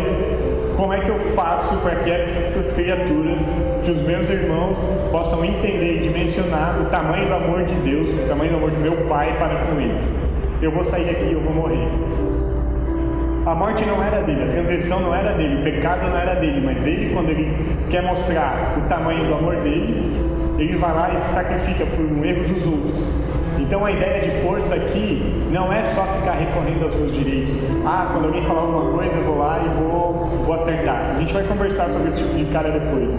como 0.75 0.94
é 0.94 1.00
que 1.00 1.10
eu 1.10 1.20
faço 1.36 1.75
para 1.77 1.96
que 1.96 2.12
essas 2.12 2.72
criaturas, 2.74 3.41
que 3.84 3.91
os 3.91 4.01
meus 4.01 4.29
irmãos 4.29 4.79
possam 5.12 5.44
entender 5.44 5.98
e 5.98 6.00
dimensionar 6.00 6.82
o 6.82 6.86
tamanho 6.86 7.27
do 7.27 7.34
amor 7.34 7.63
de 7.63 7.75
Deus, 7.75 8.10
o 8.10 8.27
tamanho 8.27 8.51
do 8.51 8.58
amor 8.58 8.72
do 8.72 8.79
meu 8.79 8.96
Pai 9.08 9.38
para 9.38 9.55
com 9.65 9.79
eles 9.79 10.12
eu 10.62 10.72
vou 10.72 10.84
sair 10.84 11.05
daqui 11.05 11.25
e 11.25 11.34
eu 11.34 11.41
vou 11.41 11.53
morrer. 11.53 11.88
A 13.46 13.53
morte 13.53 13.86
não 13.86 14.03
era 14.03 14.22
dele, 14.22 14.44
a 14.44 14.48
transgressão 14.48 15.00
não 15.00 15.13
era 15.13 15.34
dele, 15.34 15.62
o 15.62 15.63
pecado 15.63 16.10
não 16.10 16.17
era 16.17 16.36
dele, 16.36 16.62
mas 16.62 16.84
ele, 16.86 17.13
quando 17.13 17.29
ele 17.29 17.51
quer 17.89 18.01
mostrar 18.01 18.75
o 18.77 18.89
tamanho 18.89 19.27
do 19.27 19.36
amor 19.36 19.58
dele, 19.58 20.12
ele 20.58 20.77
vai 20.77 20.94
lá 20.94 21.13
e 21.13 21.17
se 21.17 21.34
sacrifica 21.34 21.86
por 21.86 22.03
um 22.03 22.25
erro 22.25 22.48
dos 22.51 22.65
outros. 22.65 23.08
Então 23.67 23.84
a 23.84 23.91
ideia 23.91 24.22
de 24.22 24.41
força 24.45 24.75
aqui 24.75 25.24
não 25.51 25.74
é 25.74 25.84
só 25.84 26.05
ficar 26.05 26.34
recorrendo 26.34 26.84
aos 26.84 26.95
meus 26.95 27.12
direitos. 27.12 27.63
Ah, 27.84 28.10
quando 28.13 28.25
alguém 28.25 28.43
falar 28.43 28.62
alguma 28.62 28.91
coisa, 28.91 29.15
eu 29.15 29.24
vou 29.24 29.38
lá 29.39 29.63
e 29.65 29.69
vou, 29.69 30.43
vou 30.45 30.53
acertar. 30.53 31.15
A 31.15 31.19
gente 31.19 31.34
vai 31.34 31.43
conversar 31.43 31.89
sobre 31.89 32.10
esse 32.10 32.19
tipo 32.19 32.36
de 32.36 32.45
cara 32.45 32.69
depois. 32.69 33.17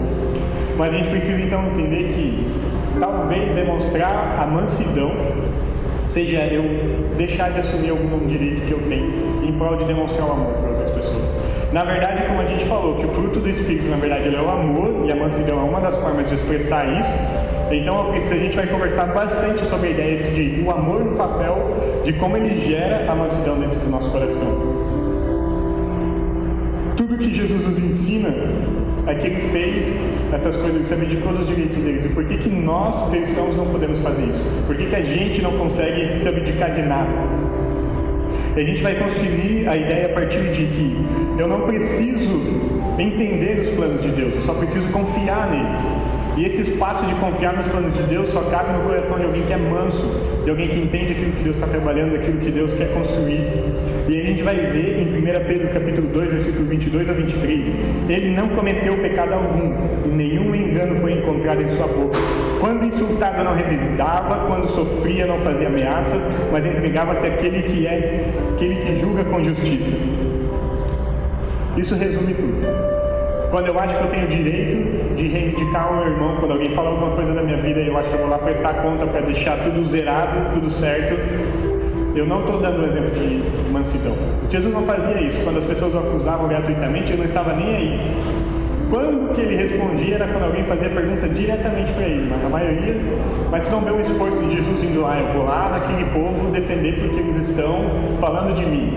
Mas 0.77 0.93
a 0.93 0.97
gente 0.97 1.09
precisa 1.09 1.41
então 1.41 1.65
entender 1.67 2.13
que 2.13 2.47
talvez 2.97 3.55
demonstrar 3.55 4.39
a 4.39 4.47
mansidão 4.47 5.11
seja 6.05 6.39
eu 6.45 7.15
deixar 7.17 7.51
de 7.51 7.59
assumir 7.59 7.89
algum 7.89 8.25
direito 8.25 8.61
que 8.61 8.71
eu 8.71 8.79
tenho 8.87 9.43
em 9.45 9.51
prol 9.57 9.75
de 9.75 9.83
demonstrar 9.83 10.29
o 10.29 10.31
amor 10.31 10.53
para 10.53 10.69
outras 10.69 10.89
pessoas. 10.91 11.23
Na 11.73 11.83
verdade, 11.83 12.23
como 12.25 12.39
a 12.39 12.45
gente 12.45 12.63
falou, 12.65 12.95
que 12.95 13.05
o 13.05 13.09
fruto 13.09 13.41
do 13.41 13.49
Espírito, 13.49 13.89
na 13.89 13.97
verdade, 13.97 14.33
é 14.33 14.41
o 14.41 14.49
amor, 14.49 15.05
e 15.05 15.11
a 15.11 15.15
mansidão 15.15 15.59
é 15.59 15.63
uma 15.63 15.81
das 15.81 15.97
formas 15.97 16.25
de 16.27 16.35
expressar 16.35 16.85
isso. 16.85 17.09
Então, 17.71 18.11
a 18.11 18.19
gente 18.19 18.55
vai 18.55 18.65
conversar 18.67 19.07
bastante 19.07 19.65
sobre 19.65 19.89
a 19.89 19.91
ideia 19.91 20.17
de 20.19 20.63
o 20.65 20.71
amor 20.71 21.03
no 21.03 21.15
papel, 21.17 22.01
de 22.03 22.13
como 22.13 22.37
ele 22.37 22.57
gera 22.59 23.11
a 23.11 23.15
mansidão 23.15 23.59
dentro 23.59 23.79
do 23.79 23.89
nosso 23.89 24.09
coração. 24.09 24.47
Tudo 26.95 27.17
que 27.17 27.33
Jesus 27.33 27.63
nos 27.63 27.77
ensina 27.77 28.33
é 29.05 29.15
que 29.15 29.27
ele 29.27 29.41
fez 29.49 29.85
essas 30.33 30.55
coisas, 30.55 30.75
ele 30.75 30.83
se 30.83 30.93
abdicou 30.93 31.33
dos 31.33 31.47
direitos 31.47 31.77
deles. 31.77 32.05
E 32.05 32.09
por 32.09 32.23
que, 32.25 32.37
que 32.37 32.49
nós, 32.49 33.09
cristãos, 33.09 33.55
não 33.55 33.67
podemos 33.67 33.99
fazer 33.99 34.23
isso? 34.23 34.43
Por 34.65 34.75
que, 34.75 34.85
que 34.85 34.95
a 34.95 35.03
gente 35.03 35.41
não 35.41 35.57
consegue 35.57 36.19
se 36.19 36.27
abdicar 36.27 36.73
de 36.73 36.81
nada? 36.83 37.11
E 38.55 38.61
a 38.61 38.63
gente 38.63 38.81
vai 38.81 38.95
construir 38.95 39.67
a 39.67 39.75
ideia 39.75 40.07
a 40.07 40.09
partir 40.13 40.51
de 40.51 40.65
que 40.65 41.05
eu 41.37 41.47
não 41.47 41.61
preciso 41.61 42.41
entender 42.97 43.59
os 43.59 43.69
planos 43.69 44.01
de 44.01 44.09
Deus, 44.09 44.35
eu 44.35 44.41
só 44.41 44.53
preciso 44.53 44.87
confiar 44.91 45.51
nele. 45.51 45.96
E 46.37 46.45
esse 46.45 46.61
espaço 46.61 47.03
de 47.07 47.15
confiar 47.15 47.53
nos 47.53 47.65
planos 47.65 47.95
de 47.95 48.03
Deus 48.03 48.29
só 48.29 48.41
cabe 48.43 48.71
no 48.71 48.83
coração 48.83 49.17
de 49.17 49.25
alguém 49.25 49.41
que 49.41 49.53
é 49.53 49.57
manso, 49.57 50.03
de 50.43 50.49
alguém 50.51 50.67
que 50.67 50.77
entende 50.77 51.13
aquilo 51.13 51.31
que 51.31 51.43
Deus 51.43 51.55
está 51.55 51.67
trabalhando, 51.67 52.15
aquilo 52.15 52.37
que 52.37 52.51
Deus 52.51 52.73
quer 52.75 52.93
construir. 52.93 53.41
E 54.07 54.21
a 54.21 54.23
gente 54.23 54.43
vai 54.43 54.55
ver 54.55 55.01
em 55.01 55.17
1 55.17 55.45
Pedro 55.47 55.69
capítulo 55.69 56.07
2, 56.09 56.33
versículo 56.33 56.65
22 56.65 57.09
a 57.09 57.13
23, 57.13 57.73
ele 58.07 58.35
não 58.35 58.49
cometeu 58.49 58.95
pecado 58.99 59.33
algum, 59.33 59.73
e 60.05 60.09
nenhum 60.09 60.53
engano 60.53 61.01
foi 61.01 61.13
encontrado 61.13 61.59
em 61.61 61.69
sua 61.71 61.87
boca. 61.87 62.19
Quando 62.59 62.85
insultado 62.85 63.43
não 63.43 63.55
revisava, 63.55 64.45
quando 64.45 64.67
sofria 64.67 65.25
não 65.25 65.39
fazia 65.39 65.67
ameaças, 65.67 66.21
mas 66.51 66.63
entregava-se 66.67 67.25
àquele 67.25 67.63
que 67.63 67.87
é, 67.87 68.31
aquele 68.53 68.75
que 68.75 68.99
julga 68.99 69.23
com 69.23 69.43
justiça. 69.43 69.97
Isso 71.75 71.95
resume 71.95 72.35
tudo. 72.35 72.96
Quando 73.49 73.67
eu 73.67 73.79
acho 73.79 73.95
que 73.95 74.03
eu 74.03 74.09
tenho 74.09 74.27
direito 74.27 75.15
de 75.15 75.27
reivindicar 75.27 75.91
o 75.91 75.97
meu 75.97 76.07
irmão, 76.11 76.35
quando 76.37 76.51
alguém 76.51 76.71
fala 76.75 76.89
alguma 76.89 77.11
coisa 77.15 77.33
da 77.33 77.41
minha 77.41 77.57
vida 77.57 77.79
e 77.79 77.87
eu 77.87 77.97
acho 77.97 78.09
que 78.09 78.15
eu 78.15 78.19
vou 78.19 78.29
lá 78.29 78.37
prestar 78.37 78.73
conta 78.75 79.05
para 79.05 79.21
deixar 79.21 79.57
tudo 79.63 79.85
zerado, 79.85 80.53
tudo 80.53 80.69
certo, 80.69 81.13
eu 82.15 82.25
não 82.25 82.41
estou 82.41 82.59
dando 82.59 82.81
um 82.81 82.87
exemplo 82.87 83.11
de 83.11 83.41
mansidão. 83.71 84.15
Jesus 84.49 84.73
não 84.73 84.83
fazia 84.83 85.21
isso. 85.21 85.39
Quando 85.41 85.59
as 85.59 85.65
pessoas 85.65 85.93
o 85.93 85.99
acusavam 85.99 86.47
gratuitamente, 86.47 87.11
ele 87.11 87.19
não 87.19 87.25
estava 87.25 87.53
nem 87.53 87.75
aí. 87.75 88.17
Quando 88.89 89.33
que 89.33 89.41
ele 89.41 89.55
respondia 89.55 90.15
era 90.15 90.27
quando 90.27 90.45
alguém 90.45 90.63
fazia 90.63 90.89
pergunta 90.89 91.27
diretamente 91.27 91.91
para 91.91 92.05
ele, 92.05 92.27
mas 92.29 92.43
a 92.43 92.49
maioria, 92.49 92.95
mas 93.51 93.63
se 93.63 93.69
não 93.69 93.81
vê 93.81 93.91
o 93.91 93.99
esforço 93.99 94.41
de 94.43 94.55
Jesus 94.55 94.83
indo 94.83 95.01
lá, 95.01 95.19
eu 95.19 95.33
vou 95.33 95.45
lá 95.45 95.69
naquele 95.69 96.05
povo 96.05 96.49
defender 96.51 96.97
porque 96.99 97.19
eles 97.19 97.35
estão 97.35 97.85
falando 98.19 98.53
de 98.53 98.65
mim. 98.65 98.93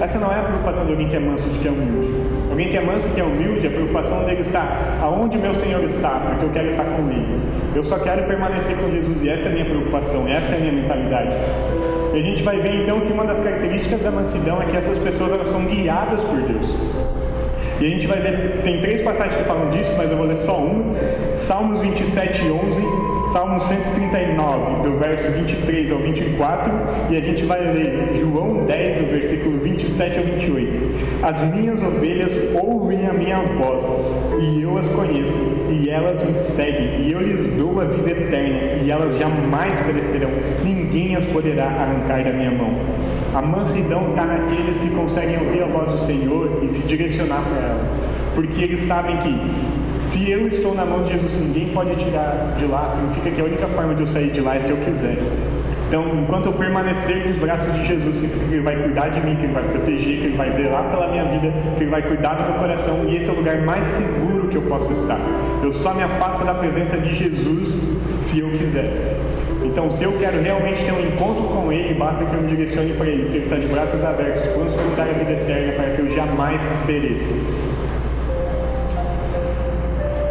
Essa 0.00 0.18
não 0.18 0.30
é 0.32 0.38
a 0.38 0.42
preocupação 0.42 0.84
de 0.86 0.92
alguém 0.92 1.08
que 1.08 1.16
é 1.16 1.20
manso, 1.20 1.48
de 1.48 1.58
que 1.58 1.66
é 1.66 1.70
humilde. 1.70 2.15
Alguém 2.56 2.70
que 2.70 2.76
é 2.78 2.80
manso, 2.80 3.10
que 3.10 3.20
é 3.20 3.22
humilde, 3.22 3.66
a 3.66 3.70
preocupação 3.70 4.24
dele 4.24 4.40
está 4.40 4.96
aonde 5.02 5.36
meu 5.36 5.54
Senhor 5.54 5.84
está, 5.84 6.20
porque 6.20 6.46
eu 6.46 6.48
quero 6.48 6.68
estar 6.68 6.84
comigo. 6.84 7.38
Eu 7.74 7.84
só 7.84 7.98
quero 7.98 8.22
permanecer 8.22 8.78
com 8.78 8.90
Jesus 8.90 9.22
e 9.22 9.28
essa 9.28 9.48
é 9.48 9.50
a 9.50 9.52
minha 9.52 9.66
preocupação, 9.66 10.26
essa 10.26 10.54
é 10.54 10.56
a 10.56 10.60
minha 10.60 10.72
mentalidade. 10.72 11.36
E 12.14 12.18
a 12.18 12.22
gente 12.22 12.42
vai 12.42 12.58
ver 12.58 12.82
então 12.82 12.98
que 13.00 13.12
uma 13.12 13.26
das 13.26 13.40
características 13.40 14.00
da 14.00 14.10
mansidão 14.10 14.62
é 14.62 14.64
que 14.64 14.74
essas 14.74 14.96
pessoas 14.96 15.32
elas 15.32 15.48
são 15.50 15.66
guiadas 15.66 16.22
por 16.22 16.40
Deus. 16.40 16.74
E 17.80 17.86
a 17.86 17.88
gente 17.90 18.06
vai 18.06 18.20
ver, 18.20 18.62
tem 18.62 18.80
três 18.80 19.02
passagens 19.02 19.36
que 19.36 19.44
falam 19.44 19.70
disso, 19.70 19.94
mas 19.96 20.10
eu 20.10 20.16
vou 20.16 20.26
ler 20.26 20.38
só 20.38 20.58
um. 20.58 20.94
Salmos 21.34 21.80
27 21.80 22.44
e 22.44 22.50
11 22.50 23.06
Salmo 23.32 23.60
139, 23.60 24.82
do 24.82 24.98
verso 24.98 25.30
23 25.30 25.90
ao 25.90 25.98
24, 25.98 26.72
e 27.10 27.16
a 27.16 27.20
gente 27.20 27.44
vai 27.44 27.60
ler 27.60 28.14
João 28.14 28.64
10, 28.64 28.98
do 28.98 29.10
versículo 29.10 29.58
27 29.58 30.18
ao 30.18 30.24
28. 30.24 31.22
As 31.22 31.42
minhas 31.52 31.82
ovelhas 31.82 32.32
ouvem 32.54 33.06
a 33.06 33.12
minha 33.12 33.40
voz, 33.40 33.84
e 34.40 34.62
eu 34.62 34.78
as 34.78 34.88
conheço, 34.88 35.34
e 35.70 35.90
elas 35.90 36.22
me 36.22 36.34
seguem, 36.34 37.02
e 37.02 37.12
eu 37.12 37.20
lhes 37.20 37.46
dou 37.56 37.80
a 37.80 37.84
vida 37.84 38.10
eterna, 38.10 38.82
e 38.82 38.90
elas 38.90 39.18
jamais 39.18 39.78
perecerão, 39.80 40.30
ninguém 40.64 41.16
as 41.16 41.24
poderá 41.24 41.66
arrancar 41.66 42.24
da 42.24 42.30
minha 42.30 42.50
mão. 42.50 42.70
A 43.36 43.42
mansidão 43.42 44.08
está 44.08 44.24
naqueles 44.24 44.78
que 44.78 44.88
conseguem 44.88 45.38
ouvir 45.38 45.62
a 45.62 45.66
voz 45.66 45.90
do 45.90 45.98
Senhor 45.98 46.60
e 46.62 46.68
se 46.68 46.88
direcionar 46.88 47.42
para 47.42 47.68
ela, 47.68 47.84
porque 48.34 48.62
eles 48.64 48.80
sabem 48.80 49.14
que 49.18 50.08
se 50.08 50.30
eu 50.30 50.48
estou 50.48 50.74
na 50.74 50.86
mão 50.86 51.04
de 51.04 51.12
Jesus, 51.12 51.36
ninguém 51.36 51.68
pode 51.68 51.94
tirar 51.96 52.54
de 52.58 52.64
lá, 52.64 52.88
significa 52.88 53.30
que 53.30 53.38
a 53.42 53.44
única 53.44 53.66
forma 53.66 53.94
de 53.94 54.00
eu 54.00 54.06
sair 54.06 54.30
de 54.30 54.40
lá 54.40 54.56
é 54.56 54.60
se 54.60 54.70
eu 54.70 54.78
quiser. 54.78 55.18
Então, 55.86 56.02
enquanto 56.18 56.46
eu 56.46 56.54
permanecer 56.54 57.28
nos 57.28 57.36
braços 57.36 57.70
de 57.74 57.86
Jesus, 57.86 58.16
significa 58.16 58.46
que 58.46 58.54
Ele 58.54 58.62
vai 58.62 58.82
cuidar 58.82 59.10
de 59.10 59.20
mim, 59.20 59.36
que 59.36 59.44
Ele 59.44 59.52
vai 59.52 59.64
proteger, 59.64 60.18
que 60.18 60.24
Ele 60.28 60.36
vai 60.38 60.50
zelar 60.50 60.90
pela 60.90 61.08
minha 61.08 61.24
vida, 61.26 61.52
que 61.76 61.84
Ele 61.84 61.90
vai 61.90 62.00
cuidar 62.00 62.36
do 62.36 62.44
meu 62.44 62.58
coração, 62.58 63.04
e 63.06 63.16
esse 63.16 63.28
é 63.28 63.32
o 63.32 63.36
lugar 63.36 63.60
mais 63.60 63.86
seguro 63.86 64.48
que 64.48 64.56
eu 64.56 64.62
posso 64.62 64.90
estar. 64.94 65.20
Eu 65.62 65.74
só 65.74 65.92
me 65.92 66.02
afasto 66.02 66.42
da 66.42 66.54
presença 66.54 66.96
de 66.96 67.14
Jesus 67.14 67.76
se 68.22 68.38
eu 68.38 68.48
quiser. 68.48 69.15
Então, 69.66 69.90
se 69.90 70.04
eu 70.04 70.12
quero 70.12 70.40
realmente 70.40 70.84
ter 70.84 70.92
um 70.92 71.00
encontro 71.00 71.42
com 71.42 71.72
Ele, 71.72 71.92
basta 71.94 72.24
que 72.24 72.32
eu 72.32 72.40
me 72.40 72.48
direcione 72.48 72.92
para 72.92 73.06
Ele, 73.06 73.22
porque 73.24 73.38
Ele 73.38 73.44
está 73.44 73.56
de 73.56 73.66
braços 73.66 74.02
abertos, 74.02 74.46
pronto 74.46 74.72
para 74.72 75.04
dar 75.04 75.10
a 75.10 75.18
vida 75.18 75.32
eterna, 75.32 75.72
para 75.72 75.90
que 75.90 76.00
eu 76.02 76.10
jamais 76.10 76.60
pereça. 76.86 77.34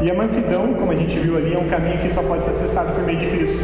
E 0.01 0.09
a 0.09 0.13
mansidão, 0.13 0.73
como 0.73 0.91
a 0.91 0.95
gente 0.95 1.19
viu 1.19 1.35
ali, 1.35 1.53
é 1.53 1.57
um 1.57 1.67
caminho 1.67 1.97
que 1.97 2.09
só 2.09 2.23
pode 2.23 2.43
ser 2.43 2.51
acessado 2.51 2.93
por 2.93 3.03
meio 3.03 3.19
de 3.19 3.27
Cristo. 3.27 3.59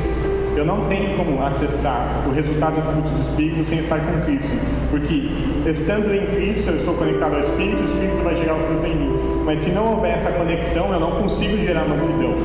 Eu 0.56 0.66
não 0.66 0.88
tenho 0.88 1.16
como 1.16 1.42
acessar 1.42 2.28
o 2.28 2.32
resultado 2.32 2.76
do 2.76 2.82
fruto 2.82 3.10
do 3.10 3.22
Espírito 3.22 3.64
sem 3.64 3.80
estar 3.80 4.00
com 4.00 4.22
Cristo, 4.26 4.52
porque 4.90 5.30
estando 5.66 6.14
em 6.14 6.28
Cristo 6.28 6.70
eu 6.70 6.76
estou 6.76 6.94
conectado 6.96 7.36
ao 7.36 7.40
Espírito, 7.40 7.82
o 7.82 7.86
Espírito 7.86 8.22
vai 8.22 8.36
gerar 8.36 8.56
o 8.56 8.60
fruto 8.60 8.86
em 8.86 8.96
mim. 8.96 9.20
Mas 9.46 9.62
se 9.62 9.70
não 9.70 9.94
houver 9.94 10.16
essa 10.16 10.32
conexão, 10.32 10.92
eu 10.92 11.00
não 11.00 11.12
consigo 11.12 11.58
gerar 11.58 11.88
mansidão. 11.88 12.36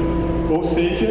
Ou 0.48 0.62
seja, 0.62 1.06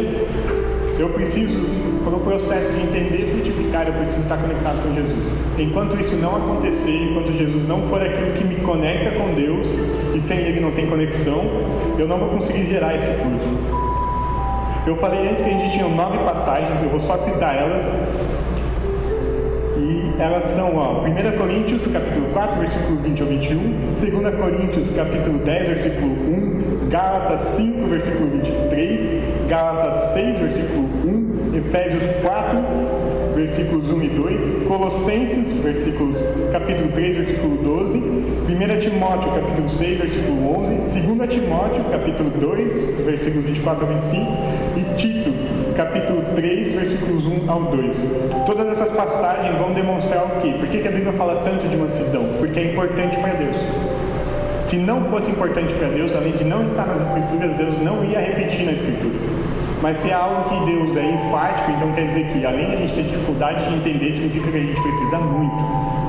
eu 0.98 1.10
preciso, 1.10 1.58
para 2.06 2.14
o 2.14 2.20
processo 2.20 2.70
de 2.70 2.82
entender 2.82 3.26
e 3.26 3.30
frutificar, 3.32 3.88
eu 3.88 3.94
preciso 3.94 4.20
estar 4.20 4.36
conectado 4.36 4.80
com 4.80 4.94
Jesus. 4.94 5.26
Enquanto 5.58 6.00
isso 6.00 6.14
não 6.14 6.36
acontecer, 6.36 7.02
enquanto 7.02 7.32
Jesus 7.32 7.66
não 7.66 7.88
for 7.88 8.00
aquilo 8.00 8.30
que 8.30 8.44
me 8.44 8.54
conecta 8.60 9.10
com 9.10 9.34
Deus, 9.34 9.66
e 10.14 10.20
sem 10.20 10.38
Ele 10.38 10.60
não 10.60 10.70
tem 10.70 10.86
conexão, 10.86 11.42
eu 11.98 12.06
não 12.06 12.16
vou 12.16 12.28
conseguir 12.28 12.66
gerar 12.66 12.94
esse 12.94 13.10
fruto. 13.14 13.44
Eu 14.86 14.94
falei 14.94 15.28
antes 15.28 15.42
que 15.42 15.50
a 15.50 15.52
gente 15.52 15.72
tinha 15.72 15.88
nove 15.88 16.18
passagens, 16.18 16.80
eu 16.80 16.88
vou 16.90 17.00
só 17.00 17.18
citar 17.18 17.56
elas. 17.56 17.84
E 19.76 20.12
elas 20.16 20.44
são, 20.44 20.76
ó, 20.76 21.02
1 21.02 21.36
Coríntios, 21.36 21.88
capítulo 21.88 22.26
4, 22.32 22.60
versículo 22.60 23.00
20 23.00 23.20
ao 23.20 23.28
21, 23.28 24.20
2 24.22 24.34
Coríntios, 24.36 24.90
capítulo 24.90 25.38
10, 25.38 25.68
versículo 25.68 26.12
1, 26.12 26.88
Gálatas 26.88 27.40
5, 27.40 27.88
versículo 27.88 28.30
23, 28.30 29.48
Gálatas 29.48 29.96
6, 30.14 30.38
versículo 30.38 30.84
1, 30.84 30.85
Efésios 31.56 32.02
4, 32.20 32.58
versículos 33.34 33.88
1 33.88 34.02
e 34.02 34.08
2, 34.10 34.68
Colossenses, 34.68 35.54
versículos, 35.54 36.18
capítulo 36.52 36.90
3, 36.92 37.16
versículo 37.16 37.56
12, 37.56 37.96
1 37.96 38.78
Timóteo, 38.78 39.32
capítulo 39.32 39.70
6, 39.70 39.98
versículo 39.98 40.54
11, 40.60 41.00
2 41.00 41.28
Timóteo, 41.30 41.84
capítulo 41.90 42.28
2, 42.28 43.04
versículos 43.06 43.46
24 43.46 43.86
a 43.86 43.88
25, 43.88 44.32
e 44.76 44.94
Tito, 44.96 45.32
capítulo 45.74 46.22
3, 46.34 46.72
versículos 46.74 47.24
1 47.24 47.50
ao 47.50 47.62
2. 47.62 48.02
Todas 48.44 48.66
essas 48.68 48.90
passagens 48.90 49.56
vão 49.56 49.72
demonstrar 49.72 50.26
o 50.26 50.40
quê? 50.42 50.52
Por 50.58 50.68
que, 50.68 50.80
que 50.80 50.88
a 50.88 50.90
Bíblia 50.90 51.14
fala 51.14 51.42
tanto 51.42 51.66
de 51.68 51.76
mansidão? 51.78 52.26
Porque 52.38 52.60
é 52.60 52.72
importante 52.72 53.18
para 53.18 53.32
Deus. 53.32 53.56
Se 54.66 54.76
não 54.76 55.04
fosse 55.04 55.30
importante 55.30 55.72
para 55.74 55.86
Deus, 55.88 56.16
além 56.16 56.32
de 56.32 56.42
não 56.42 56.64
estar 56.64 56.88
nas 56.88 57.00
Escrituras, 57.00 57.54
Deus 57.54 57.80
não 57.80 58.04
ia 58.04 58.18
repetir 58.18 58.66
na 58.66 58.72
Escritura. 58.72 59.14
Mas 59.80 59.98
se 59.98 60.10
é 60.10 60.12
algo 60.12 60.48
que 60.48 60.72
Deus 60.72 60.96
é 60.96 61.08
enfático, 61.08 61.70
então 61.70 61.92
quer 61.92 62.06
dizer 62.06 62.26
que 62.32 62.44
além 62.44 62.66
de 62.70 62.74
a 62.74 62.76
gente 62.78 62.94
ter 62.94 63.04
dificuldade 63.04 63.64
de 63.64 63.76
entender, 63.76 64.12
significa 64.12 64.50
que 64.50 64.56
a 64.56 64.60
gente 64.60 64.82
precisa 64.82 65.18
muito. 65.18 65.64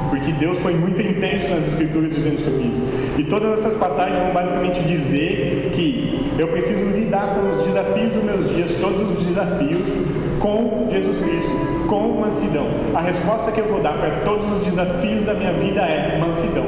Porque 0.10 0.32
Deus 0.32 0.58
foi 0.58 0.74
muito 0.74 1.00
intenso 1.00 1.50
nas 1.50 1.68
escrituras 1.68 2.16
dizendo 2.16 2.42
sobre 2.42 2.64
isso. 2.64 2.82
E 3.20 3.24
todas 3.26 3.60
essas 3.60 3.76
passagens 3.76 4.18
vão 4.18 4.32
basicamente 4.32 4.82
dizer 4.82 5.70
que 5.76 6.32
eu 6.40 6.48
preciso 6.48 6.84
lidar 6.86 7.36
com 7.36 7.50
os 7.50 7.64
desafios 7.64 8.14
dos 8.14 8.24
meus 8.24 8.50
dias, 8.50 8.72
todos 8.82 9.02
os 9.02 9.24
desafios, 9.24 9.94
com 10.40 10.88
Jesus 10.92 11.20
Cristo, 11.20 11.52
com 11.88 12.20
mansidão. 12.22 12.66
A 12.96 13.02
resposta 13.02 13.52
que 13.52 13.60
eu 13.60 13.68
vou 13.68 13.82
dar 13.82 13.94
para 13.94 14.22
todos 14.22 14.52
os 14.52 14.66
desafios 14.66 15.26
da 15.26 15.36
minha 15.36 15.54
vida 15.54 15.82
é 15.82 16.18
mansidão. 16.18 16.66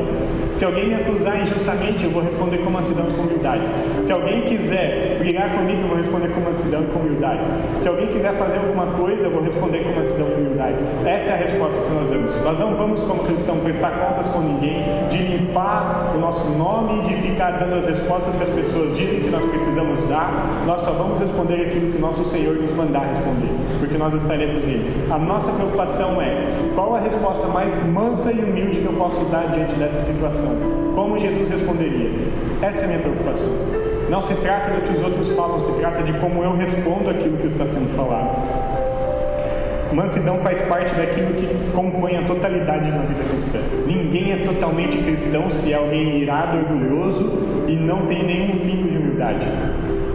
Se 0.51 0.65
alguém 0.65 0.87
me 0.87 0.95
acusar 0.95 1.41
injustamente, 1.41 2.03
eu 2.03 2.11
vou 2.11 2.21
responder 2.21 2.57
com 2.57 2.69
mansidão 2.69 3.07
e 3.09 3.13
com 3.13 3.21
humildade. 3.21 3.63
Se 4.03 4.11
alguém 4.11 4.41
quiser 4.41 5.17
brigar 5.19 5.53
comigo, 5.55 5.81
eu 5.83 5.87
vou 5.87 5.97
responder 5.97 6.29
com 6.29 6.41
mansidão 6.41 6.83
e 6.83 6.85
com 6.87 6.99
humildade. 6.99 7.43
Se 7.79 7.87
alguém 7.87 8.07
quiser 8.07 8.33
fazer 8.37 8.57
alguma 8.57 8.87
coisa, 8.87 9.25
eu 9.25 9.31
vou 9.31 9.41
responder 9.41 9.79
com 9.79 9.91
mansidão 9.91 10.27
e 10.27 10.33
humildade. 10.33 10.77
Essa 11.05 11.31
é 11.31 11.33
a 11.33 11.37
resposta 11.37 11.81
que 11.81 11.93
nós 11.93 12.09
damos. 12.09 12.35
Nós 12.43 12.59
não 12.59 12.75
vamos, 12.75 13.01
como 13.03 13.23
cristãos, 13.23 13.59
prestar 13.61 13.91
contas 13.91 14.27
com 14.29 14.39
ninguém, 14.39 14.83
de 15.09 15.17
limpar 15.17 16.13
o 16.15 16.19
nosso 16.19 16.49
nome, 16.51 17.03
de 17.03 17.21
ficar 17.21 17.51
dando 17.51 17.75
as 17.75 17.85
respostas 17.85 18.35
que 18.35 18.43
as 18.43 18.49
pessoas 18.49 18.97
dizem 18.97 19.21
que 19.21 19.29
nós 19.29 19.45
precisamos 19.45 20.07
dar. 20.09 20.63
Nós 20.65 20.81
só 20.81 20.91
vamos 20.91 21.19
responder 21.19 21.67
aquilo 21.67 21.91
que 21.91 21.99
nosso 21.99 22.25
Senhor 22.25 22.55
nos 22.55 22.73
mandar 22.73 23.09
responder, 23.09 23.49
porque 23.79 23.97
nós 23.97 24.13
estaremos 24.13 24.63
nele. 24.63 25.05
A 25.09 25.17
nossa 25.17 25.51
preocupação 25.51 26.21
é 26.21 26.71
qual 26.75 26.95
a 26.95 26.99
resposta 26.99 27.47
mais 27.47 27.73
mansa 27.87 28.31
e 28.31 28.39
humilde 28.39 28.79
que 28.79 28.85
eu 28.85 28.93
posso 28.93 29.23
dar 29.25 29.47
diante 29.47 29.75
dessa 29.75 30.01
situação. 30.01 30.38
Como 30.95 31.19
Jesus 31.19 31.49
responderia? 31.49 32.11
Essa 32.61 32.81
é 32.81 32.85
a 32.85 32.87
minha 32.87 32.99
preocupação. 32.99 33.49
Não 34.09 34.21
se 34.21 34.33
trata 34.35 34.71
do 34.71 34.81
que 34.81 34.93
os 34.93 35.01
outros 35.01 35.29
falam, 35.29 35.59
se 35.59 35.71
trata 35.73 36.03
de 36.03 36.13
como 36.13 36.43
eu 36.43 36.55
respondo 36.55 37.09
aquilo 37.09 37.37
que 37.37 37.47
está 37.47 37.65
sendo 37.65 37.95
falado. 37.95 38.59
Mansidão 39.93 40.37
faz 40.39 40.61
parte 40.61 40.93
daquilo 40.93 41.33
que 41.33 41.71
compõe 41.71 42.15
a 42.15 42.23
totalidade 42.23 42.91
na 42.91 43.03
vida 43.03 43.23
cristã. 43.29 43.59
Ninguém 43.87 44.31
é 44.31 44.37
totalmente 44.45 44.97
cristão 44.97 45.49
se 45.49 45.73
é 45.73 45.75
alguém 45.75 46.19
irado, 46.19 46.57
orgulhoso 46.57 47.65
e 47.67 47.75
não 47.75 48.05
tem 48.05 48.23
nenhum 48.23 48.59
pingo 48.59 48.89
de 48.89 48.97
humildade. 48.97 49.47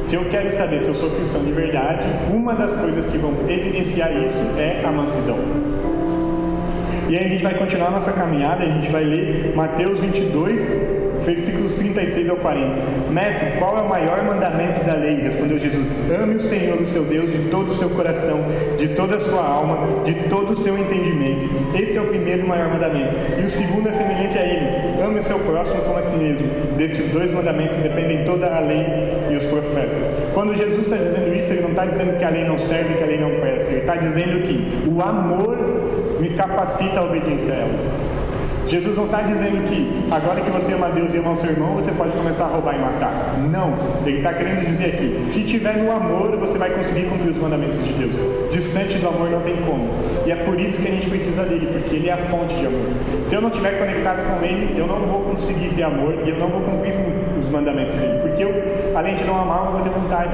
Se 0.03 0.17
eu 0.17 0.25
quero 0.27 0.53
saber 0.53 0.83
se 0.83 0.89
eu 0.89 0.95
sou 0.95 1.11
cristão 1.11 1.43
de 1.45 1.53
verdade, 1.53 2.05
uma 2.33 2.55
das 2.55 2.73
coisas 2.73 3.07
que 3.07 3.19
vão 3.19 3.33
evidenciar 3.49 4.13
isso 4.25 4.43
é 4.59 4.83
a 4.85 4.93
mansidão. 4.93 5.74
E 7.15 7.17
aí 7.17 7.27
a 7.27 7.29
gente 7.29 7.45
vai 7.45 7.55
continuar 7.55 7.93
nossa 7.93 8.13
caminhada, 8.13 8.65
a 8.65 8.67
gente 8.67 8.91
vai 8.91 9.05
ler 9.05 9.53
Mateus 9.55 10.01
22, 10.01 11.23
versículos 11.25 11.77
36 11.77 12.29
ao 12.29 12.37
40. 12.39 13.13
Mestre, 13.13 13.51
qual 13.57 13.79
é 13.79 13.83
o 13.83 13.89
maior 13.89 14.25
mandamento 14.25 14.83
da 14.85 14.95
lei? 14.95 15.21
Respondeu 15.21 15.61
Jesus: 15.61 15.93
Ame 16.21 16.35
o 16.35 16.41
Senhor, 16.41 16.77
o 16.81 16.85
seu 16.85 17.05
Deus, 17.05 17.31
de 17.31 17.51
todo 17.51 17.71
o 17.71 17.75
seu 17.77 17.89
coração, 17.91 18.41
de 18.77 18.89
toda 18.89 19.15
a 19.15 19.21
sua 19.21 19.47
alma, 19.47 20.03
de 20.05 20.13
todo 20.29 20.55
o 20.55 20.57
seu 20.57 20.77
entendimento. 20.77 21.49
Esse 21.73 21.97
é 21.97 22.01
o 22.01 22.07
primeiro 22.07 22.49
maior 22.49 22.69
mandamento. 22.69 23.15
E 23.41 23.45
o 23.45 23.49
segundo 23.49 23.89
é 23.89 23.93
semelhante 23.93 24.37
a 24.37 24.43
ele: 24.43 25.01
Ame 25.01 25.21
o 25.21 25.23
seu 25.23 25.39
próximo 25.39 25.83
como 25.83 25.97
a 25.97 26.03
si 26.03 26.17
mesmo. 26.17 26.49
Desses 26.77 27.13
dois 27.13 27.31
mandamentos 27.31 27.77
dependem 27.77 28.25
toda 28.25 28.57
a 28.57 28.59
lei 28.59 28.85
e 29.31 29.37
os 29.37 29.45
profetas. 29.45 30.11
Quando 30.35 30.57
Jesus 30.57 30.81
está 30.81 30.97
dizendo 30.97 31.33
isso, 31.33 31.53
ele 31.53 31.63
não 31.63 31.71
está 31.71 31.87
dizendo 31.87 32.19
que 32.19 32.25
a 32.25 32.31
lei 32.31 32.43
não 32.43 32.59
serve, 32.59 32.95
que 32.95 33.05
a 33.05 33.07
lei 33.07 33.21
não 33.21 33.39
presta. 33.39 33.71
Ele 33.71 33.83
está 33.83 33.95
dizendo 33.95 34.43
que 34.43 34.91
o 34.91 35.01
amor 35.01 35.94
me 36.21 36.31
capacita 36.31 37.01
a 37.01 37.05
obediência 37.05 37.53
a 37.53 37.57
elas. 37.57 37.83
Jesus 38.67 38.97
não 38.97 39.05
está 39.05 39.21
dizendo 39.21 39.63
que 39.69 40.07
agora 40.11 40.41
que 40.41 40.51
você 40.51 40.73
ama 40.73 40.89
Deus 40.89 41.13
e 41.13 41.19
ama 41.19 41.33
o 41.33 41.37
seu 41.37 41.51
irmão, 41.51 41.75
você 41.75 41.91
pode 41.93 42.13
começar 42.13 42.45
a 42.45 42.49
roubar 42.49 42.75
e 42.75 42.79
matar. 42.79 43.37
Não. 43.51 43.75
Ele 44.07 44.19
está 44.19 44.33
querendo 44.33 44.65
dizer 44.67 44.87
aqui: 44.87 45.17
se 45.21 45.45
tiver 45.45 45.77
no 45.77 45.93
amor, 45.93 46.37
você 46.37 46.57
vai 46.57 46.71
conseguir 46.71 47.05
cumprir 47.05 47.31
os 47.31 47.37
mandamentos 47.37 47.83
de 47.83 47.93
Deus. 47.93 48.17
Distante 48.51 48.99
do 48.99 49.09
amor 49.09 49.31
não 49.31 49.41
tem 49.43 49.57
como. 49.57 49.91
E 50.27 50.33
é 50.33 50.37
por 50.37 50.59
isso 50.59 50.81
que 50.81 50.89
a 50.89 50.91
gente 50.91 51.09
precisa 51.09 51.45
dele, 51.45 51.69
porque 51.73 51.97
ele 51.97 52.09
é 52.09 52.13
a 52.13 52.19
fonte 52.19 52.55
de 52.55 52.67
amor. 52.67 52.87
Se 53.29 53.35
eu 53.35 53.41
não 53.41 53.49
estiver 53.49 53.79
conectado 53.79 54.23
com 54.27 54.45
ele, 54.45 54.79
eu 54.79 54.87
não 54.87 55.01
vou 55.01 55.21
conseguir 55.23 55.69
ter 55.75 55.83
amor 55.83 56.15
e 56.25 56.31
eu 56.31 56.39
não 56.39 56.49
vou 56.49 56.63
cumprir 56.63 56.95
com 56.95 57.39
os 57.39 57.49
mandamentos 57.49 57.95
dele. 57.95 58.21
Porque 58.23 58.43
eu, 58.43 58.53
além 58.97 59.15
de 59.15 59.25
não 59.25 59.39
amar, 59.39 59.67
eu 59.67 59.73
vou 59.73 59.81
ter 59.83 59.91
vontade. 59.91 60.33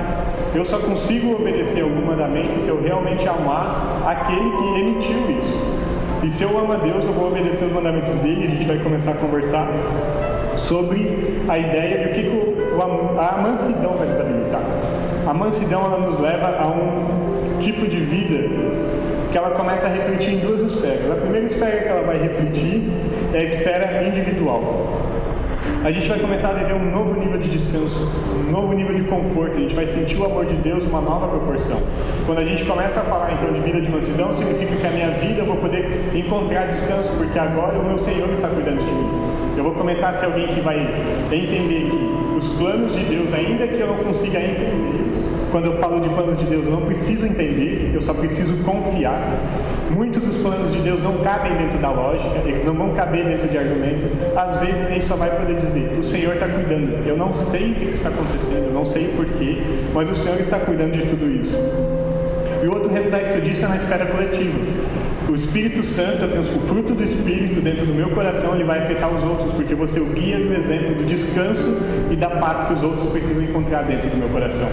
Eu 0.52 0.64
só 0.64 0.78
consigo 0.78 1.36
obedecer 1.36 1.82
algum 1.82 2.04
mandamento 2.04 2.60
se 2.60 2.68
eu 2.68 2.82
realmente 2.82 3.28
amar 3.28 4.02
aquele 4.04 4.50
que 4.50 4.80
emitiu 4.80 5.30
isso. 5.38 5.54
E 6.24 6.30
se 6.30 6.42
eu 6.42 6.58
amo 6.58 6.72
a 6.72 6.76
Deus, 6.76 7.04
eu 7.04 7.12
vou 7.12 7.28
obedecer 7.28 7.66
os 7.66 7.72
mandamentos 7.72 8.14
dele. 8.16 8.46
A 8.46 8.50
gente 8.50 8.66
vai 8.66 8.78
começar 8.78 9.12
a 9.12 9.14
conversar 9.14 9.68
sobre 10.56 11.44
a 11.48 11.56
ideia 11.58 12.08
do 12.08 12.14
que 12.14 12.50
a 13.18 13.38
mansidão 13.38 13.94
vai 13.96 14.08
nos 14.08 14.18
habilitar. 14.18 14.62
A 15.26 15.32
mansidão 15.32 15.84
ela 15.84 15.98
nos 15.98 16.18
leva 16.18 16.48
a 16.58 16.66
um 16.66 17.58
tipo 17.60 17.86
de 17.86 18.00
vida 18.00 18.48
que 19.30 19.38
ela 19.38 19.50
começa 19.50 19.86
a 19.86 19.90
refletir 19.90 20.34
em 20.34 20.38
duas 20.38 20.60
esferas. 20.60 21.12
A 21.12 21.14
primeira 21.14 21.46
esfera 21.46 21.80
que 21.80 21.88
ela 21.88 22.02
vai 22.02 22.18
refletir 22.18 22.90
é 23.32 23.38
a 23.38 23.44
esfera 23.44 24.02
individual 24.02 25.09
a 25.82 25.90
gente 25.90 26.08
vai 26.08 26.18
começar 26.18 26.50
a 26.50 26.52
viver 26.52 26.74
um 26.74 26.90
novo 26.90 27.18
nível 27.18 27.38
de 27.38 27.48
descanso, 27.48 27.98
um 28.46 28.50
novo 28.50 28.74
nível 28.74 28.94
de 28.94 29.02
conforto, 29.04 29.56
a 29.56 29.60
gente 29.60 29.74
vai 29.74 29.86
sentir 29.86 30.16
o 30.18 30.26
amor 30.26 30.44
de 30.44 30.54
Deus 30.56 30.84
uma 30.84 31.00
nova 31.00 31.26
proporção. 31.28 31.80
Quando 32.26 32.38
a 32.38 32.44
gente 32.44 32.64
começa 32.66 33.00
a 33.00 33.02
falar 33.04 33.32
então 33.32 33.50
de 33.50 33.60
vida 33.60 33.80
de 33.80 33.90
mansidão, 33.90 34.32
significa 34.34 34.76
que 34.76 34.86
a 34.86 34.90
minha 34.90 35.10
vida 35.12 35.40
eu 35.40 35.46
vou 35.46 35.56
poder 35.56 36.10
encontrar 36.14 36.66
descanso, 36.66 37.10
porque 37.16 37.38
agora 37.38 37.78
o 37.78 37.82
meu 37.82 37.98
Senhor 37.98 38.28
está 38.30 38.48
cuidando 38.48 38.84
de 38.84 38.92
mim. 38.92 39.08
Eu 39.56 39.64
vou 39.64 39.72
começar 39.72 40.10
a 40.10 40.14
ser 40.14 40.26
alguém 40.26 40.48
que 40.48 40.60
vai 40.60 40.78
entender 41.32 41.90
que 41.90 42.36
os 42.36 42.46
planos 42.58 42.92
de 42.92 43.02
Deus, 43.04 43.32
ainda 43.32 43.66
que 43.66 43.80
eu 43.80 43.86
não 43.86 43.96
consiga 43.96 44.38
entender, 44.38 45.09
quando 45.50 45.66
eu 45.66 45.74
falo 45.74 46.00
de 46.00 46.08
planos 46.08 46.38
de 46.38 46.44
Deus, 46.44 46.66
eu 46.66 46.72
não 46.72 46.82
preciso 46.82 47.26
entender, 47.26 47.90
eu 47.94 48.00
só 48.00 48.14
preciso 48.14 48.56
confiar. 48.64 49.20
Muitos 49.90 50.24
dos 50.24 50.36
planos 50.36 50.72
de 50.72 50.78
Deus 50.78 51.02
não 51.02 51.18
cabem 51.18 51.56
dentro 51.56 51.78
da 51.78 51.90
lógica, 51.90 52.38
eles 52.46 52.64
não 52.64 52.74
vão 52.74 52.94
caber 52.94 53.24
dentro 53.24 53.48
de 53.48 53.58
argumentos. 53.58 54.04
Às 54.36 54.56
vezes 54.60 54.86
a 54.86 54.88
gente 54.88 55.04
só 55.04 55.16
vai 55.16 55.30
poder 55.36 55.56
dizer: 55.56 55.98
o 55.98 56.04
Senhor 56.04 56.34
está 56.34 56.46
cuidando. 56.46 57.06
Eu 57.06 57.16
não 57.16 57.34
sei 57.34 57.72
o 57.72 57.74
que 57.74 57.84
está 57.86 58.08
acontecendo, 58.08 58.66
eu 58.66 58.72
não 58.72 58.84
sei 58.84 59.12
porquê, 59.16 59.58
mas 59.92 60.08
o 60.08 60.14
Senhor 60.14 60.38
está 60.40 60.58
cuidando 60.60 60.92
de 60.92 61.06
tudo 61.06 61.28
isso. 61.28 61.56
E 62.62 62.68
outro 62.68 62.92
reflexo 62.92 63.40
disso 63.40 63.64
é 63.64 63.68
na 63.68 63.76
esfera 63.76 64.06
coletiva. 64.06 64.58
O 65.28 65.34
Espírito 65.34 65.84
Santo, 65.84 66.24
o 66.24 66.66
fruto 66.66 66.92
do 66.92 67.04
Espírito 67.04 67.60
dentro 67.60 67.86
do 67.86 67.94
meu 67.94 68.10
coração, 68.10 68.54
ele 68.54 68.64
vai 68.64 68.80
afetar 68.80 69.12
os 69.14 69.22
outros, 69.22 69.52
porque 69.52 69.74
você 69.74 69.98
é 69.98 70.02
o 70.02 70.06
guia 70.06 70.36
e 70.36 70.48
o 70.48 70.52
exemplo 70.52 70.94
do 70.96 71.04
descanso 71.04 71.78
e 72.10 72.16
da 72.16 72.30
paz 72.30 72.64
que 72.64 72.74
os 72.74 72.82
outros 72.82 73.08
precisam 73.10 73.42
encontrar 73.42 73.82
dentro 73.82 74.10
do 74.10 74.16
meu 74.16 74.28
coração. 74.28 74.68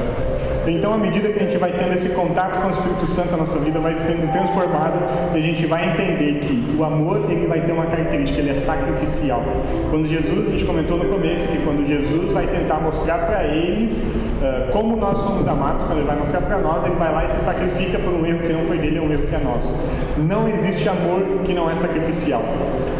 Então, 0.69 0.93
à 0.93 0.97
medida 0.97 1.29
que 1.29 1.39
a 1.39 1.43
gente 1.43 1.57
vai 1.57 1.71
tendo 1.71 1.93
esse 1.93 2.09
contato 2.09 2.61
com 2.61 2.67
o 2.67 2.71
Espírito 2.71 3.07
Santo, 3.07 3.33
a 3.33 3.37
nossa 3.37 3.57
vida 3.59 3.79
vai 3.79 3.99
sendo 4.01 4.29
transformada 4.31 4.97
e 5.33 5.37
a 5.37 5.41
gente 5.41 5.65
vai 5.65 5.89
entender 5.89 6.41
que 6.41 6.75
o 6.77 6.83
amor 6.83 7.25
ele 7.29 7.47
vai 7.47 7.61
ter 7.61 7.71
uma 7.71 7.85
característica, 7.85 8.39
ele 8.39 8.49
é 8.49 8.55
sacrificial. 8.55 9.41
Quando 9.89 10.07
Jesus, 10.07 10.47
a 10.47 10.51
gente 10.51 10.65
comentou 10.65 10.97
no 10.97 11.05
começo 11.05 11.47
que 11.47 11.57
quando 11.59 11.87
Jesus 11.87 12.31
vai 12.33 12.47
tentar 12.47 12.81
mostrar 12.81 13.19
para 13.19 13.45
eles 13.45 13.93
uh, 13.93 14.71
como 14.73 14.97
nós 14.97 15.17
somos 15.19 15.47
amados, 15.47 15.83
quando 15.83 15.99
ele 15.99 16.07
vai 16.07 16.17
mostrar 16.17 16.41
para 16.41 16.57
nós, 16.59 16.85
ele 16.85 16.95
vai 16.95 17.13
lá 17.13 17.25
e 17.25 17.29
se 17.29 17.39
sacrifica 17.39 17.97
por 17.99 18.13
um 18.13 18.25
erro 18.25 18.39
que 18.39 18.51
não 18.51 18.65
foi 18.65 18.77
dele, 18.77 18.97
é 18.97 19.01
um 19.01 19.11
erro 19.11 19.25
que 19.25 19.35
é 19.35 19.39
nosso. 19.39 19.73
Não 20.17 20.49
existe 20.49 20.87
amor 20.89 21.21
que 21.45 21.53
não 21.53 21.69
é 21.69 21.75
sacrificial. 21.75 22.43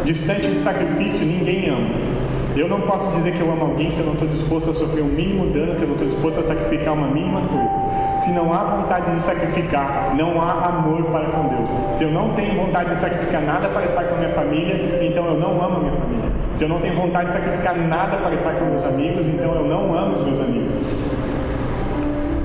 Distante 0.04 0.48
de 0.48 0.56
sacrifício, 0.56 1.26
ninguém 1.26 1.68
ama. 1.68 2.17
Eu 2.58 2.68
não 2.68 2.80
posso 2.80 3.08
dizer 3.12 3.34
que 3.34 3.40
eu 3.40 3.52
amo 3.52 3.66
alguém 3.66 3.92
se 3.92 4.00
eu 4.00 4.06
não 4.06 4.14
estou 4.14 4.26
disposto 4.26 4.70
a 4.70 4.74
sofrer 4.74 5.00
o 5.02 5.04
um 5.04 5.10
mínimo 5.10 5.46
dano, 5.52 5.76
que 5.76 5.82
eu 5.82 5.86
não 5.86 5.94
estou 5.94 6.08
disposto 6.08 6.40
a 6.40 6.42
sacrificar 6.42 6.92
uma 6.92 7.06
mínima 7.06 7.40
coisa. 7.42 8.18
Se 8.24 8.32
não 8.32 8.52
há 8.52 8.64
vontade 8.64 9.12
de 9.12 9.20
sacrificar, 9.20 10.12
não 10.16 10.42
há 10.42 10.66
amor 10.66 11.04
para 11.04 11.26
com 11.26 11.46
Deus. 11.46 11.70
Se 11.96 12.02
eu 12.02 12.10
não 12.10 12.34
tenho 12.34 12.60
vontade 12.60 12.90
de 12.90 12.96
sacrificar 12.96 13.42
nada 13.42 13.68
para 13.68 13.84
estar 13.84 14.02
com 14.02 14.16
a 14.16 14.18
minha 14.18 14.32
família, 14.32 14.98
então 15.00 15.24
eu 15.26 15.38
não 15.38 15.52
amo 15.52 15.76
a 15.76 15.78
minha 15.78 15.92
família. 15.92 16.32
Se 16.56 16.64
eu 16.64 16.68
não 16.68 16.80
tenho 16.80 16.96
vontade 16.96 17.28
de 17.28 17.34
sacrificar 17.34 17.76
nada 17.76 18.16
para 18.16 18.34
estar 18.34 18.52
com 18.54 18.64
meus 18.64 18.84
amigos, 18.84 19.24
então 19.28 19.54
eu 19.54 19.64
não 19.64 19.96
amo 19.96 20.16
os 20.16 20.26
meus 20.26 20.40
amigos. 20.40 20.72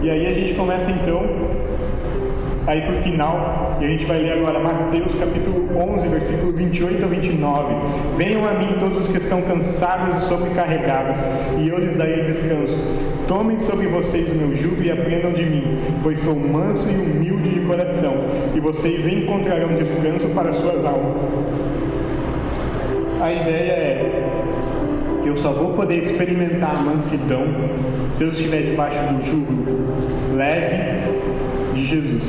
E 0.04 0.12
aí 0.12 0.28
a 0.28 0.34
gente 0.34 0.54
começa 0.54 0.91
então 0.91 1.23
aí 2.65 2.82
para 2.82 2.93
o 2.93 3.02
final, 3.02 3.78
e 3.82 3.86
a 3.86 3.88
gente 3.88 4.06
vai 4.06 4.19
ler 4.19 4.34
agora 4.34 4.60
Mateus 4.60 5.13
capítulo 5.15 5.69
11, 5.78 6.08
versículo 6.08 6.54
28 6.54 7.04
a 7.04 7.08
29. 7.08 7.73
Venham 8.17 8.47
a 8.47 8.54
mim 8.54 8.78
todos 8.80 8.99
os 8.99 9.08
que 9.08 9.17
estão 9.17 9.41
cansados 9.41 10.15
e 10.15 10.19
sobrecarregados, 10.28 11.19
e 11.60 11.67
eu 11.67 11.78
lhes 11.78 11.95
darei 11.95 12.23
descanso. 12.23 12.78
Tomem 13.28 13.60
sobre 13.60 13.88
vocês 13.88 14.30
o 14.30 14.36
meu 14.36 14.56
jugo 14.56 14.82
e 14.82 14.91
aprendam 14.91 15.34
de 15.34 15.43
mim, 15.43 15.78
pois 16.02 16.19
sou 16.23 16.36
manso 16.36 16.89
e 16.89 16.93
humilde 16.93 17.49
de 17.49 17.60
coração, 17.62 18.13
e 18.56 18.60
vocês 18.60 19.08
encontrarão 19.08 19.76
descanso 19.76 20.28
para 20.30 20.54
suas 20.54 20.86
almas. 20.86 21.17
A 23.21 23.32
ideia 23.32 23.71
é: 23.71 24.32
eu 25.26 25.36
só 25.36 25.52
vou 25.52 25.73
poder 25.73 25.97
experimentar 25.97 26.76
a 26.78 26.80
mansidão 26.80 27.45
se 28.12 28.23
eu 28.23 28.30
estiver 28.30 28.62
debaixo 28.63 28.99
do 29.13 29.21
jugo 29.21 29.54
leve 30.36 31.22
de 31.73 31.86
Jesus. 31.86 32.23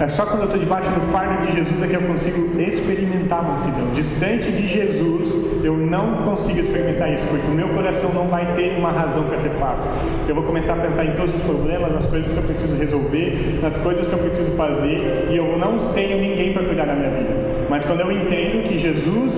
É 0.00 0.08
só 0.08 0.24
quando 0.24 0.40
eu 0.40 0.44
estou 0.46 0.58
debaixo 0.58 0.88
do 0.88 1.12
fardo 1.12 1.46
de 1.46 1.52
Jesus 1.58 1.82
é 1.82 1.86
que 1.86 1.94
eu 1.94 2.00
consigo 2.00 2.58
experimentar 2.58 3.40
a 3.40 3.42
mansidão. 3.42 3.86
Distante 3.92 4.50
de 4.50 4.66
Jesus, 4.66 5.30
eu 5.62 5.76
não 5.76 6.22
consigo 6.22 6.58
experimentar 6.58 7.12
isso, 7.12 7.26
porque 7.26 7.46
o 7.46 7.50
meu 7.50 7.68
coração 7.68 8.10
não 8.14 8.26
vai 8.28 8.54
ter 8.54 8.78
uma 8.78 8.90
razão 8.90 9.24
para 9.24 9.36
ter 9.36 9.50
paz. 9.60 9.86
Eu 10.26 10.34
vou 10.34 10.44
começar 10.44 10.72
a 10.72 10.76
pensar 10.76 11.04
em 11.04 11.12
todos 11.12 11.34
os 11.34 11.42
problemas, 11.42 11.92
nas 11.92 12.06
coisas 12.06 12.32
que 12.32 12.38
eu 12.38 12.42
preciso 12.42 12.74
resolver, 12.76 13.58
nas 13.60 13.76
coisas 13.76 14.06
que 14.06 14.12
eu 14.14 14.18
preciso 14.20 14.50
fazer, 14.52 15.28
e 15.30 15.36
eu 15.36 15.58
não 15.58 15.78
tenho 15.92 16.18
ninguém 16.18 16.54
para 16.54 16.62
cuidar 16.64 16.86
da 16.86 16.94
minha 16.94 17.10
vida. 17.10 17.66
Mas 17.68 17.84
quando 17.84 18.00
eu 18.00 18.10
entendo 18.10 18.66
que 18.66 18.78
Jesus 18.78 19.34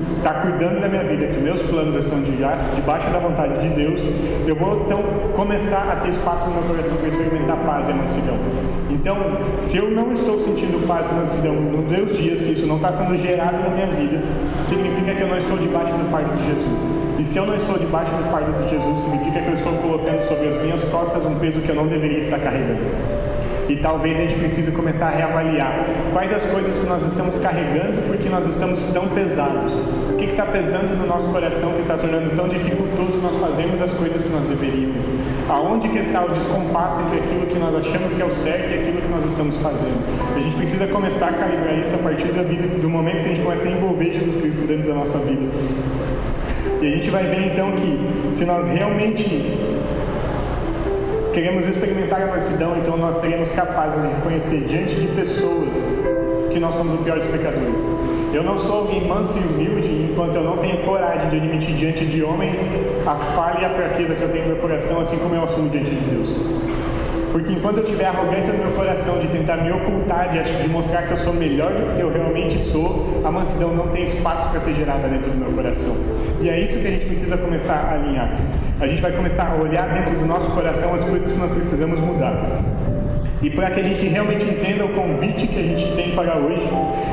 está 0.00 0.34
cuidando 0.34 0.80
da 0.80 0.88
minha 0.88 1.02
vida, 1.02 1.26
que 1.26 1.40
meus 1.40 1.60
planos 1.62 1.96
estão 1.96 2.22
debaixo 2.22 3.10
da 3.10 3.18
vontade 3.18 3.60
de 3.60 3.74
Deus, 3.74 4.00
eu 4.46 4.54
vou 4.54 4.84
então 4.86 5.02
começar 5.34 5.90
a 5.90 5.96
ter 5.96 6.10
espaço 6.10 6.46
no 6.46 6.54
meu 6.54 6.62
coração 6.62 6.94
para 6.96 7.08
experimentar 7.08 7.56
paz 7.58 7.88
e 7.88 7.92
mansidão. 7.92 8.36
Então, 8.90 9.16
se 9.60 9.76
eu 9.76 9.90
não 9.90 10.12
estou 10.12 10.38
sentindo 10.38 10.86
paz 10.86 11.10
e 11.10 11.14
mansidão 11.14 11.54
nos 11.54 11.90
meus 11.90 12.16
dias, 12.16 12.40
se 12.40 12.52
isso 12.52 12.66
não 12.66 12.76
está 12.76 12.92
sendo 12.92 13.16
gerado 13.18 13.58
na 13.58 13.70
minha 13.70 13.86
vida, 13.88 14.22
significa 14.64 15.14
que 15.14 15.22
eu 15.22 15.28
não 15.28 15.36
estou 15.36 15.58
debaixo 15.58 15.92
do 15.92 16.08
fardo 16.10 16.34
de 16.36 16.46
Jesus. 16.46 16.80
E 17.18 17.24
se 17.24 17.38
eu 17.38 17.46
não 17.46 17.56
estou 17.56 17.78
debaixo 17.78 18.12
do 18.12 18.30
fardo 18.30 18.52
de 18.62 18.70
Jesus, 18.70 18.98
significa 18.98 19.40
que 19.40 19.48
eu 19.48 19.54
estou 19.54 19.72
colocando 19.74 20.22
sobre 20.22 20.48
as 20.48 20.62
minhas 20.62 20.82
costas 20.84 21.24
um 21.24 21.34
peso 21.38 21.60
que 21.60 21.68
eu 21.68 21.74
não 21.74 21.88
deveria 21.88 22.18
estar 22.18 22.38
carregando. 22.38 22.84
E 23.68 23.74
talvez 23.76 24.16
a 24.16 24.22
gente 24.22 24.36
precise 24.36 24.70
começar 24.70 25.06
a 25.08 25.10
reavaliar 25.10 25.84
quais 26.12 26.32
as 26.32 26.46
coisas 26.46 26.78
que 26.78 26.86
nós 26.86 27.04
estamos 27.04 27.36
carregando 27.38 28.02
porque 28.06 28.28
nós 28.28 28.46
estamos 28.46 28.84
tão 28.92 29.08
pesados. 29.08 29.72
O 30.12 30.16
que 30.16 30.26
está 30.26 30.46
pesando 30.46 30.96
no 30.96 31.06
nosso 31.06 31.28
coração 31.28 31.72
que 31.72 31.80
está 31.80 31.96
tornando 31.96 32.30
tão 32.36 32.48
dificultoso 32.48 33.18
nós 33.18 33.36
fazermos 33.36 33.82
as 33.82 33.92
coisas 33.92 34.22
que 34.22 34.30
nós 34.30 34.44
deveríamos? 34.48 35.04
Aonde 35.48 35.88
que 35.88 35.98
está 35.98 36.24
o 36.24 36.30
descompasso 36.30 37.00
entre 37.02 37.18
aquilo 37.18 37.46
que 37.46 37.58
nós 37.58 37.74
achamos 37.76 38.12
que 38.12 38.20
é 38.20 38.24
o 38.24 38.34
certo 38.34 38.68
e 38.70 38.74
aquilo 38.74 39.00
que 39.00 39.08
nós 39.08 39.24
estamos 39.24 39.56
fazendo? 39.58 40.02
A 40.34 40.40
gente 40.40 40.56
precisa 40.56 40.88
começar 40.88 41.28
a 41.28 41.32
calibrar 41.32 41.78
isso 41.78 41.94
a 41.94 41.98
partir 41.98 42.32
da 42.32 42.42
vida, 42.42 42.66
do 42.66 42.90
momento 42.90 43.18
que 43.18 43.26
a 43.26 43.28
gente 43.28 43.42
começa 43.42 43.68
a 43.68 43.70
envolver 43.70 44.12
Jesus 44.12 44.34
Cristo 44.36 44.66
dentro 44.66 44.88
da 44.88 44.94
nossa 44.94 45.18
vida. 45.18 45.42
E 46.82 46.86
a 46.86 46.90
gente 46.96 47.10
vai 47.10 47.26
ver 47.26 47.52
então 47.52 47.72
que 47.72 48.36
se 48.36 48.44
nós 48.44 48.66
realmente 48.70 49.24
queremos 51.32 51.66
experimentar 51.68 52.22
a 52.22 52.26
mansidão, 52.26 52.76
então 52.78 52.96
nós 52.96 53.16
seremos 53.16 53.50
capazes 53.52 54.02
de 54.02 54.08
reconhecer 54.08 54.64
diante 54.66 54.96
de 54.96 55.06
pessoas 55.08 55.78
que 56.50 56.58
nós 56.58 56.74
somos 56.74 56.94
os 56.94 57.00
piores 57.02 57.24
pecadores. 57.24 57.78
Eu 58.36 58.44
não 58.44 58.58
sou 58.58 58.86
manso 59.08 59.38
e 59.38 59.40
humilde 59.40 59.88
enquanto 59.88 60.34
eu 60.34 60.44
não 60.44 60.58
tenho 60.58 60.76
coragem 60.84 61.26
de 61.30 61.36
admitir 61.38 61.74
diante 61.74 62.04
de 62.04 62.22
homens 62.22 62.60
a 63.06 63.14
falha 63.16 63.62
e 63.62 63.64
a 63.64 63.70
fraqueza 63.70 64.14
que 64.14 64.20
eu 64.20 64.28
tenho 64.28 64.44
no 64.44 64.50
meu 64.50 64.60
coração, 64.60 65.00
assim 65.00 65.16
como 65.16 65.34
eu 65.34 65.42
assumo 65.42 65.70
diante 65.70 65.92
de 65.92 66.04
Deus. 66.10 66.36
Porque 67.32 67.54
enquanto 67.54 67.78
eu 67.78 67.84
tiver 67.84 68.04
arrogância 68.04 68.52
no 68.52 68.58
meu 68.58 68.72
coração 68.72 69.18
de 69.20 69.28
tentar 69.28 69.56
me 69.56 69.72
ocultar, 69.72 70.28
de, 70.28 70.62
de 70.62 70.68
mostrar 70.68 71.04
que 71.04 71.12
eu 71.12 71.16
sou 71.16 71.32
melhor 71.32 71.72
do 71.72 71.96
que 71.96 72.02
eu 72.02 72.12
realmente 72.12 72.58
sou, 72.58 73.22
a 73.24 73.30
mansidão 73.30 73.74
não 73.74 73.88
tem 73.88 74.04
espaço 74.04 74.50
para 74.50 74.60
ser 74.60 74.74
gerada 74.74 75.08
dentro 75.08 75.30
do 75.30 75.38
meu 75.38 75.52
coração. 75.52 75.96
E 76.42 76.50
é 76.50 76.60
isso 76.60 76.78
que 76.78 76.86
a 76.86 76.90
gente 76.90 77.06
precisa 77.06 77.38
começar 77.38 77.76
a 77.76 77.94
alinhar. 77.94 78.36
A 78.78 78.86
gente 78.86 79.00
vai 79.00 79.12
começar 79.12 79.50
a 79.50 79.54
olhar 79.54 79.88
dentro 79.94 80.14
do 80.14 80.26
nosso 80.26 80.50
coração 80.50 80.94
as 80.94 81.04
coisas 81.04 81.32
que 81.32 81.38
nós 81.38 81.52
precisamos 81.52 81.98
mudar. 82.00 82.60
E 83.42 83.50
para 83.50 83.70
que 83.70 83.80
a 83.80 83.82
gente 83.82 84.06
realmente 84.06 84.44
entenda 84.44 84.84
o 84.84 84.88
convite 84.88 85.46
que 85.46 85.58
a 85.58 85.62
gente 85.62 85.94
tem 85.94 86.12
para 86.12 86.36
hoje, 86.36 86.66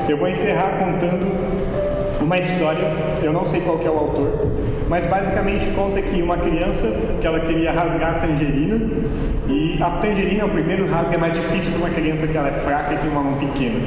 eu 0.07 0.17
vou 0.17 0.27
encerrar 0.27 0.79
contando 0.79 1.27
uma 2.21 2.39
história, 2.39 2.87
eu 3.21 3.33
não 3.33 3.45
sei 3.45 3.59
qual 3.61 3.79
é 3.83 3.89
o 3.89 3.97
autor, 3.97 4.51
mas 4.87 5.05
basicamente 5.05 5.67
conta 5.75 6.01
que 6.01 6.21
uma 6.21 6.37
criança 6.37 6.87
que 7.19 7.27
ela 7.27 7.41
queria 7.41 7.71
rasgar 7.71 8.15
a 8.15 8.19
tangerina 8.19 8.79
e 9.47 9.77
a 9.81 9.89
tangerina, 9.89 10.45
o 10.45 10.49
primeiro 10.49 10.87
rasgo 10.87 11.13
é 11.13 11.17
mais 11.17 11.33
difícil 11.33 11.71
para 11.71 11.87
uma 11.87 11.89
criança 11.89 12.25
que 12.25 12.37
ela 12.37 12.47
é 12.47 12.53
fraca 12.61 12.93
e 12.93 12.97
tem 12.97 13.09
uma 13.09 13.21
mão 13.21 13.37
pequena. 13.37 13.79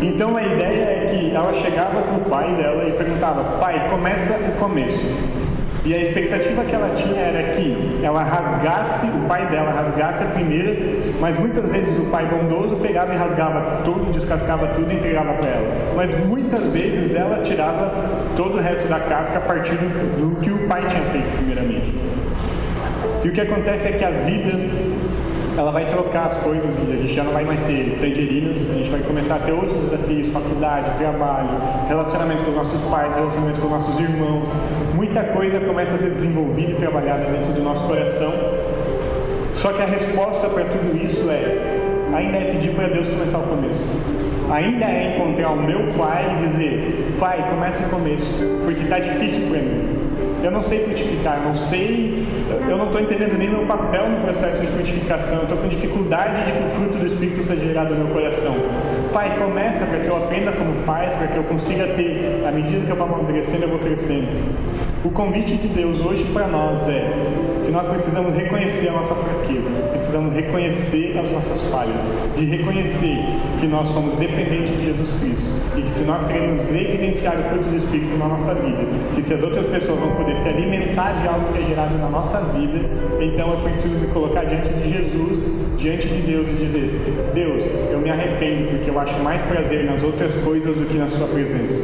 Então 0.00 0.36
a 0.36 0.42
ideia 0.42 0.84
é 0.84 1.06
que 1.10 1.34
ela 1.34 1.52
chegava 1.52 2.00
para 2.00 2.14
o 2.14 2.20
pai 2.30 2.54
dela 2.54 2.88
e 2.88 2.92
perguntava: 2.92 3.58
pai, 3.58 3.88
começa 3.90 4.34
o 4.34 4.52
começo. 4.60 5.00
E 5.84 5.94
a 5.94 6.02
expectativa 6.02 6.64
que 6.64 6.74
ela 6.74 6.94
tinha 6.94 7.18
era 7.18 7.50
que 7.50 8.00
ela 8.02 8.22
rasgasse, 8.22 9.06
o 9.06 9.26
pai 9.26 9.46
dela 9.46 9.70
rasgasse 9.70 10.22
a 10.22 10.26
primeira, 10.26 10.70
mas 11.20 11.38
muitas 11.38 11.68
vezes 11.68 11.98
o 11.98 12.06
pai 12.10 12.26
bondoso 12.26 12.76
pegava 12.76 13.12
e 13.12 13.16
rasgava 13.16 13.82
tudo, 13.84 14.10
descascava 14.12 14.68
tudo 14.68 14.90
e 14.92 14.96
entregava 14.96 15.34
para 15.34 15.48
ela. 15.48 15.94
Mas 15.96 16.26
muitas 16.26 16.68
vezes 16.68 17.14
ela 17.14 17.42
tirava 17.42 17.92
todo 18.36 18.56
o 18.56 18.60
resto 18.60 18.88
da 18.88 19.00
casca 19.00 19.38
a 19.38 19.42
partir 19.42 19.74
do, 19.74 20.16
do 20.16 20.40
que 20.40 20.50
o 20.50 20.68
pai 20.68 20.86
tinha 20.86 21.02
feito 21.04 21.32
primeiramente. 21.36 21.94
E 23.24 23.28
o 23.28 23.32
que 23.32 23.40
acontece 23.40 23.88
é 23.88 23.92
que 23.92 24.04
a 24.04 24.10
vida 24.10 24.88
ela 25.58 25.72
vai 25.72 25.88
trocar 25.88 26.26
as 26.26 26.34
coisas 26.34 26.72
e 26.78 26.92
a 26.92 26.96
gente 26.96 27.12
já 27.12 27.24
não 27.24 27.32
vai 27.32 27.44
mais 27.44 27.58
ter 27.66 27.98
tangerinas, 28.00 28.58
a 28.58 28.74
gente 28.74 28.90
vai 28.90 29.00
começar 29.00 29.36
a 29.36 29.38
ter 29.40 29.50
outros 29.50 29.90
desafios, 29.90 30.28
faculdade, 30.30 30.96
trabalho, 30.96 31.48
relacionamento 31.88 32.44
com 32.44 32.50
os 32.50 32.56
nossos 32.56 32.80
pais, 32.82 33.14
relacionamento 33.16 33.58
com 33.58 33.66
os 33.66 33.72
nossos 33.72 33.98
irmãos. 33.98 34.48
Muita 34.94 35.24
coisa 35.24 35.58
começa 35.58 35.96
a 35.96 35.98
ser 35.98 36.10
desenvolvida 36.10 36.72
e 36.72 36.74
trabalhada 36.76 37.24
dentro 37.24 37.52
do 37.52 37.60
nosso 37.60 37.82
coração. 37.88 38.32
Só 39.58 39.72
que 39.72 39.82
a 39.82 39.86
resposta 39.86 40.48
para 40.48 40.66
tudo 40.66 40.96
isso 41.04 41.28
é 41.28 42.14
ainda 42.14 42.36
é 42.36 42.52
pedir 42.52 42.70
para 42.76 42.86
Deus 42.86 43.08
começar 43.08 43.38
o 43.38 43.42
começo. 43.42 43.84
Ainda 44.48 44.84
é 44.84 45.16
encontrar 45.16 45.50
o 45.50 45.60
meu 45.60 45.92
pai 45.94 46.36
e 46.36 46.46
dizer, 46.46 47.16
pai, 47.18 47.44
comece 47.50 47.82
o 47.82 47.88
começo, 47.88 48.24
porque 48.64 48.84
está 48.84 49.00
difícil 49.00 49.48
para 49.50 49.58
mim. 49.58 49.98
Eu 50.44 50.52
não 50.52 50.62
sei 50.62 50.84
frutificar, 50.84 51.42
não 51.44 51.56
sei, 51.56 52.24
eu 52.68 52.78
não 52.78 52.86
estou 52.86 53.00
entendendo 53.00 53.36
nem 53.36 53.50
meu 53.50 53.66
papel 53.66 54.08
no 54.08 54.20
processo 54.20 54.60
de 54.60 54.68
frutificação, 54.68 55.42
estou 55.42 55.58
com 55.58 55.66
dificuldade 55.66 56.44
de 56.44 56.52
que 56.52 56.64
o 56.64 56.70
fruto 56.70 56.96
do 56.96 57.06
Espírito 57.06 57.44
seja 57.44 57.64
gerado 57.64 57.94
no 57.94 58.04
meu 58.04 58.14
coração. 58.14 58.54
Pai, 59.12 59.36
começa 59.38 59.84
para 59.84 59.98
que 59.98 60.06
eu 60.06 60.16
aprenda 60.16 60.52
como 60.52 60.74
faz, 60.84 61.12
para 61.16 61.26
que 61.26 61.36
eu 61.36 61.42
consiga 61.42 61.88
ter, 61.88 62.44
à 62.46 62.52
medida 62.52 62.86
que 62.86 62.90
eu 62.92 62.96
vou 62.96 63.06
amadurecendo, 63.06 63.64
eu 63.64 63.70
vou 63.70 63.80
crescendo. 63.80 64.28
O 65.04 65.10
convite 65.10 65.56
de 65.56 65.68
Deus 65.68 66.00
hoje 66.00 66.24
para 66.32 66.46
nós 66.46 66.88
é 66.88 67.12
que 67.64 67.70
nós 67.70 67.86
precisamos 67.86 68.34
reconhecer 68.34 68.88
a 68.88 68.92
nossa 68.92 69.14
fraqueza, 69.48 69.70
precisamos 69.90 70.34
reconhecer 70.34 71.18
as 71.18 71.32
nossas 71.32 71.62
falhas, 71.70 72.00
de 72.36 72.44
reconhecer 72.44 73.16
que 73.58 73.66
nós 73.66 73.88
somos 73.88 74.14
dependentes 74.16 74.76
de 74.76 74.84
Jesus 74.84 75.14
Cristo 75.14 75.50
e 75.76 75.82
que 75.82 75.88
se 75.88 76.04
nós 76.04 76.24
queremos 76.24 76.68
evidenciar 76.68 77.38
o 77.38 77.42
fruto 77.44 77.68
do 77.68 77.76
Espírito 77.76 78.16
na 78.18 78.28
nossa 78.28 78.54
vida, 78.54 78.86
que 79.14 79.22
se 79.22 79.34
as 79.34 79.42
outras 79.42 79.66
pessoas 79.66 79.98
vão 79.98 80.10
poder 80.12 80.36
se 80.36 80.48
alimentar 80.48 81.12
de 81.20 81.26
algo 81.26 81.52
que 81.52 81.62
é 81.62 81.64
gerado 81.64 81.96
na 81.96 82.10
nossa 82.10 82.40
vida, 82.52 82.88
então 83.20 83.50
eu 83.52 83.60
preciso 83.60 83.94
me 83.94 84.06
colocar 84.08 84.44
diante 84.44 84.68
de 84.68 84.92
Jesus, 84.92 85.42
diante 85.78 86.08
de 86.08 86.22
Deus 86.22 86.48
e 86.48 86.52
dizer: 86.52 87.30
Deus, 87.34 87.64
eu 87.90 87.98
me 88.00 88.10
arrependo 88.10 88.70
porque 88.70 88.90
eu 88.90 88.98
acho 88.98 89.18
mais 89.22 89.40
prazer 89.42 89.84
nas 89.84 90.02
outras 90.02 90.34
coisas 90.36 90.76
do 90.76 90.86
que 90.86 90.98
na 90.98 91.08
Sua 91.08 91.26
presença. 91.26 91.82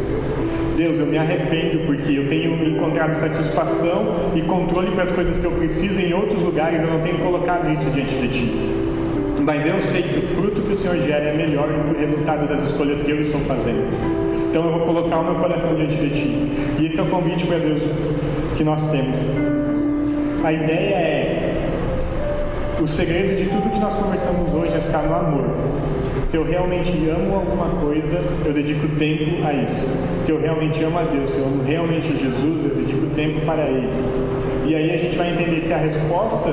Deus, 0.77 0.99
eu 0.99 1.07
me 1.07 1.17
arrependo 1.17 1.81
porque 1.87 2.13
eu 2.19 2.29
tenho 2.29 2.67
encontrado 2.67 3.13
satisfação 3.13 4.33
e 4.35 4.43
controle 4.43 4.91
para 4.91 5.05
as 5.05 5.13
coisas 5.13 5.39
que 5.39 5.45
eu 5.45 5.53
preciso 5.53 6.01
em 6.01 6.13
outros 6.13 6.43
lugares, 6.43 6.83
eu 6.83 6.91
não 6.91 7.01
tenho 7.01 7.19
colocado 7.19 7.73
isso 7.73 7.89
diante 7.91 8.15
de 8.15 8.29
Ti. 8.29 8.75
Mas 9.43 9.67
eu 9.67 9.81
sei 9.83 10.03
que 10.03 10.19
o 10.19 10.37
fruto 10.37 10.63
que 10.63 10.73
o 10.73 10.77
Senhor 10.77 10.97
gera 11.03 11.27
é 11.27 11.37
melhor 11.37 11.69
do 11.69 11.85
que 11.85 11.97
o 11.97 12.01
resultado 12.01 12.49
das 12.49 12.63
escolhas 12.63 13.03
que 13.03 13.11
eu 13.11 13.21
estou 13.21 13.41
fazendo. 13.43 13.85
Então 14.49 14.65
eu 14.65 14.73
vou 14.79 14.87
colocar 14.87 15.19
o 15.19 15.25
meu 15.25 15.35
coração 15.35 15.75
diante 15.75 15.97
de 15.97 16.11
Ti. 16.11 16.53
E 16.79 16.87
esse 16.87 16.99
é 16.99 17.03
o 17.03 17.07
convite 17.07 17.47
para 17.47 17.59
Deus 17.59 17.83
que 18.57 18.65
nós 18.65 18.91
temos. 18.91 19.19
A 20.43 20.53
ideia 20.53 20.95
é: 20.95 21.69
o 22.81 22.87
segredo 22.87 23.37
de 23.37 23.47
tudo 23.47 23.71
que 23.71 23.81
nós 23.81 23.95
conversamos 23.95 24.53
hoje 24.55 24.77
está 24.79 25.03
no 25.03 25.15
amor. 25.15 25.45
Se 26.25 26.37
eu 26.37 26.45
realmente 26.45 26.91
amo 27.11 27.35
alguma 27.35 27.69
coisa, 27.81 28.21
eu 28.45 28.53
dedico 28.53 28.89
tempo 28.97 29.45
a 29.45 29.53
isso. 29.53 29.87
Se 30.25 30.31
eu 30.31 30.41
realmente 30.41 30.83
amo 30.83 30.99
a 30.99 31.03
Deus, 31.03 31.33
se 31.33 31.37
eu 31.37 31.45
amo 31.45 31.63
realmente 31.63 32.07
Jesus, 32.07 32.65
eu 32.65 32.75
dedico 32.75 33.15
tempo 33.15 33.45
para 33.45 33.65
Ele. 33.65 33.91
E 34.65 34.75
aí 34.75 34.91
a 34.91 34.97
gente 34.97 35.19
vai 35.19 35.35
entender 35.35 35.67
que 35.67 35.73
a 35.73 35.77
resposta 35.77 36.51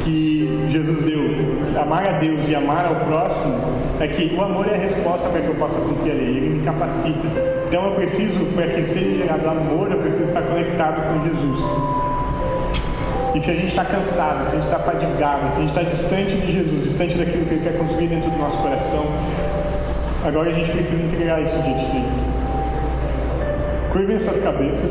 que 0.00 0.66
Jesus 0.68 1.04
deu, 1.04 1.22
amar 1.80 2.06
a 2.06 2.18
Deus 2.18 2.46
e 2.46 2.54
amar 2.54 2.84
ao 2.84 2.96
próximo, 2.96 3.54
é 3.98 4.06
que 4.08 4.34
o 4.34 4.42
amor 4.42 4.68
é 4.68 4.74
a 4.74 4.76
resposta 4.76 5.30
para 5.30 5.40
que 5.40 5.48
eu 5.48 5.54
possa 5.54 5.80
cumprir 5.80 6.12
a 6.12 6.14
lei, 6.16 6.36
ele 6.36 6.58
me 6.58 6.60
capacita. 6.62 7.26
Então 7.66 7.86
eu 7.86 7.92
preciso, 7.92 8.44
para 8.54 8.66
que 8.66 8.82
seja 8.82 9.22
gerado 9.22 9.48
amor, 9.48 9.90
eu 9.90 9.98
preciso 10.00 10.24
estar 10.24 10.42
conectado 10.42 11.00
com 11.00 11.26
Jesus. 11.26 11.58
E 13.34 13.40
se 13.40 13.50
a 13.50 13.54
gente 13.54 13.68
está 13.68 13.86
cansado, 13.86 14.44
se 14.44 14.50
a 14.50 14.54
gente 14.56 14.64
está 14.64 14.80
fadigado, 14.80 15.48
se 15.48 15.56
a 15.56 15.60
gente 15.60 15.70
está 15.70 15.82
distante 15.82 16.36
de 16.36 16.52
Jesus, 16.52 16.84
distante 16.84 17.16
daquilo 17.16 17.46
que 17.46 17.54
Ele 17.54 17.64
quer 17.64 17.78
construir 17.78 18.08
dentro 18.08 18.30
do 18.30 18.38
nosso 18.38 18.58
coração, 18.58 19.06
agora 20.22 20.50
a 20.50 20.52
gente 20.52 20.70
precisa 20.70 21.02
entregar 21.02 21.40
isso 21.40 21.56
diante 21.62 21.86
dele. 21.86 22.33
Curvem 23.94 24.18
suas 24.18 24.42
cabeças. 24.42 24.90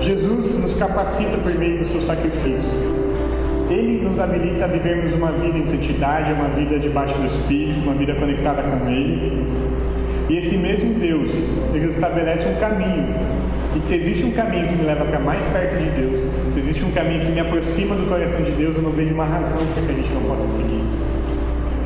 Jesus 0.00 0.58
nos 0.58 0.74
capacita 0.74 1.36
por 1.36 1.54
meio 1.54 1.78
do 1.78 1.84
seu 1.84 2.00
sacrifício. 2.00 2.70
Ele 3.68 4.02
nos 4.02 4.18
habilita 4.18 4.64
a 4.64 4.68
vivermos 4.68 5.12
uma 5.12 5.30
vida 5.32 5.58
em 5.58 5.66
santidade, 5.66 6.32
uma 6.32 6.48
vida 6.48 6.78
debaixo 6.78 7.18
do 7.18 7.26
Espírito, 7.26 7.80
uma 7.80 7.92
vida 7.92 8.14
conectada 8.14 8.62
com 8.62 8.88
Ele. 8.88 9.44
E 10.30 10.38
esse 10.38 10.56
mesmo 10.56 10.94
Deus, 10.94 11.32
Ele 11.74 11.86
estabelece 11.86 12.48
um 12.48 12.54
caminho 12.54 13.14
e 13.76 13.86
se 13.86 13.94
existe 13.94 14.24
um 14.24 14.32
caminho 14.32 14.68
que 14.68 14.74
me 14.74 14.84
leva 14.84 15.04
para 15.04 15.20
mais 15.20 15.44
perto 15.44 15.76
de 15.76 15.90
Deus, 15.90 16.20
se 16.54 16.60
existe 16.60 16.82
um 16.82 16.92
caminho 16.92 17.26
que 17.26 17.30
me 17.30 17.40
aproxima 17.40 17.94
do 17.94 18.08
coração 18.08 18.40
de 18.40 18.52
Deus, 18.52 18.74
eu 18.74 18.82
não 18.82 18.92
vejo 18.92 19.12
uma 19.12 19.26
razão 19.26 19.60
para 19.66 19.82
que 19.82 19.92
a 19.92 19.94
gente 19.94 20.10
não 20.14 20.22
possa 20.22 20.48
seguir. 20.48 20.80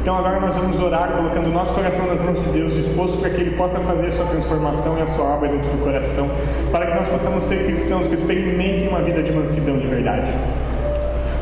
Então 0.01 0.17
agora 0.17 0.41
nós 0.41 0.55
vamos 0.55 0.81
orar 0.81 1.11
colocando 1.13 1.49
o 1.49 1.53
nosso 1.53 1.75
coração 1.75 2.07
nas 2.07 2.21
mãos 2.23 2.43
de 2.43 2.49
Deus, 2.49 2.75
disposto 2.75 3.19
para 3.19 3.29
que 3.29 3.41
Ele 3.43 3.51
possa 3.51 3.79
fazer 3.81 4.07
a 4.07 4.13
sua 4.13 4.25
transformação 4.25 4.99
e 4.99 5.03
a 5.03 5.07
sua 5.07 5.27
obra 5.27 5.49
dentro 5.49 5.71
do 5.71 5.85
coração, 5.85 6.31
para 6.73 6.87
que 6.87 6.95
nós 6.95 7.07
possamos 7.09 7.45
ser 7.45 7.67
cristãos 7.67 8.09
que 8.09 8.15
experimentem 8.15 8.89
uma 8.89 9.03
vida 9.03 9.23
de 9.23 9.31
mansidão 9.31 9.77
de 9.77 9.87
verdade. 9.87 10.33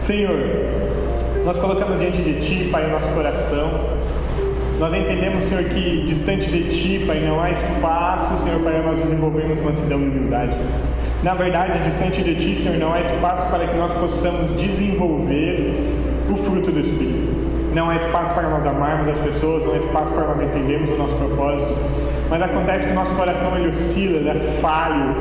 Senhor, 0.00 0.36
nós 1.44 1.56
colocamos 1.56 2.00
diante 2.00 2.20
de 2.20 2.40
Ti, 2.40 2.68
Pai, 2.70 2.86
o 2.86 2.90
nosso 2.90 3.08
coração, 3.10 3.98
nós 4.80 4.92
entendemos, 4.92 5.44
Senhor, 5.44 5.64
que 5.64 6.04
distante 6.06 6.50
de 6.50 6.68
Ti, 6.70 7.04
Pai, 7.06 7.20
não 7.20 7.40
há 7.40 7.50
espaço, 7.50 8.36
Senhor, 8.38 8.60
para 8.60 8.82
nós 8.82 9.00
desenvolvermos 9.00 9.60
mansidão 9.60 10.00
e 10.00 10.04
humildade. 10.04 10.56
Na 11.22 11.34
verdade, 11.34 11.78
distante 11.80 12.22
de 12.22 12.34
Ti, 12.34 12.56
Senhor, 12.56 12.78
não 12.78 12.92
há 12.92 13.00
espaço 13.00 13.50
para 13.50 13.66
que 13.66 13.76
nós 13.76 13.92
possamos 13.92 14.52
desenvolver 14.60 15.80
o 16.30 16.36
fruto 16.36 16.70
do 16.70 16.80
Espírito. 16.80 17.27
Não 17.74 17.90
há 17.90 17.96
espaço 17.96 18.34
para 18.34 18.48
nós 18.48 18.64
amarmos 18.66 19.08
as 19.08 19.18
pessoas, 19.18 19.64
não 19.64 19.74
há 19.74 19.76
espaço 19.78 20.12
para 20.12 20.26
nós 20.26 20.40
entendermos 20.40 20.90
o 20.90 20.96
nosso 20.96 21.14
propósito. 21.16 21.74
Mas 22.30 22.42
acontece 22.42 22.86
que 22.86 22.92
o 22.92 22.94
nosso 22.94 23.14
coração 23.14 23.56
ele 23.56 23.68
oscila, 23.68 24.16
ele 24.16 24.28
é 24.30 24.58
falho. 24.60 25.16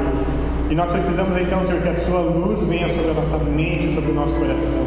E 0.70 0.76
nós 0.76 0.90
precisamos 0.92 1.40
então, 1.40 1.66
Senhor, 1.66 1.82
que 1.82 1.90
a 1.90 1.96
Sua 1.96 2.20
luz 2.20 2.64
venha 2.64 2.90
sobre 2.90 3.12
a 3.12 3.14
nossa 3.14 3.38
mente, 3.38 3.94
sobre 3.94 4.12
o 4.12 4.14
nosso 4.14 4.36
coração, 4.36 4.86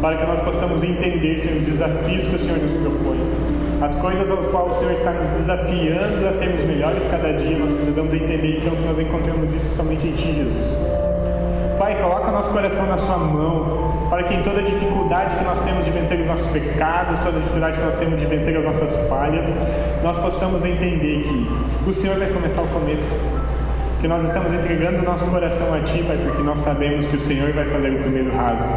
para 0.00 0.16
que 0.16 0.26
nós 0.26 0.40
possamos 0.40 0.82
entender, 0.82 1.38
Senhor, 1.38 1.58
os 1.58 1.66
desafios 1.66 2.28
que 2.28 2.34
o 2.34 2.38
Senhor 2.38 2.58
nos 2.58 2.72
propõe 2.72 3.54
as 3.84 3.94
coisas 3.96 4.30
ao 4.30 4.38
qual 4.38 4.70
o 4.70 4.74
Senhor 4.74 4.92
está 4.92 5.12
nos 5.12 5.38
desafiando 5.38 6.26
a 6.26 6.32
sermos 6.32 6.64
melhores 6.64 7.02
cada 7.10 7.32
dia, 7.32 7.58
nós 7.58 7.70
precisamos 7.72 8.14
entender 8.14 8.58
então 8.58 8.74
que 8.76 8.84
nós 8.84 8.98
encontramos 8.98 9.52
isso 9.52 9.70
somente 9.70 10.06
em 10.06 10.12
Ti, 10.12 10.32
Jesus. 10.32 10.93
Pai, 11.78 12.00
coloca 12.00 12.30
nosso 12.30 12.50
coração 12.50 12.86
na 12.86 12.98
Sua 12.98 13.18
mão, 13.18 14.08
para 14.10 14.22
que 14.22 14.34
em 14.34 14.42
toda 14.42 14.62
dificuldade 14.62 15.36
que 15.36 15.44
nós 15.44 15.60
temos 15.62 15.84
de 15.84 15.90
vencer 15.90 16.20
os 16.20 16.26
nossos 16.26 16.46
pecados, 16.48 17.18
toda 17.20 17.38
dificuldade 17.38 17.78
que 17.78 17.84
nós 17.84 17.96
temos 17.96 18.18
de 18.18 18.26
vencer 18.26 18.56
as 18.56 18.64
nossas 18.64 19.08
falhas, 19.08 19.46
nós 20.02 20.16
possamos 20.18 20.64
entender 20.64 21.22
que 21.22 21.90
o 21.90 21.92
Senhor 21.92 22.18
vai 22.18 22.28
começar 22.28 22.62
o 22.62 22.68
começo. 22.68 23.14
Que 24.00 24.08
nós 24.08 24.22
estamos 24.22 24.52
entregando 24.52 24.98
o 24.98 25.02
nosso 25.02 25.24
coração 25.26 25.72
a 25.72 25.80
Ti, 25.80 26.04
Pai, 26.06 26.18
porque 26.22 26.42
nós 26.42 26.58
sabemos 26.60 27.06
que 27.06 27.16
o 27.16 27.18
Senhor 27.18 27.52
vai 27.52 27.64
fazer 27.64 27.90
o 27.90 27.98
primeiro 27.98 28.34
rasgo 28.36 28.68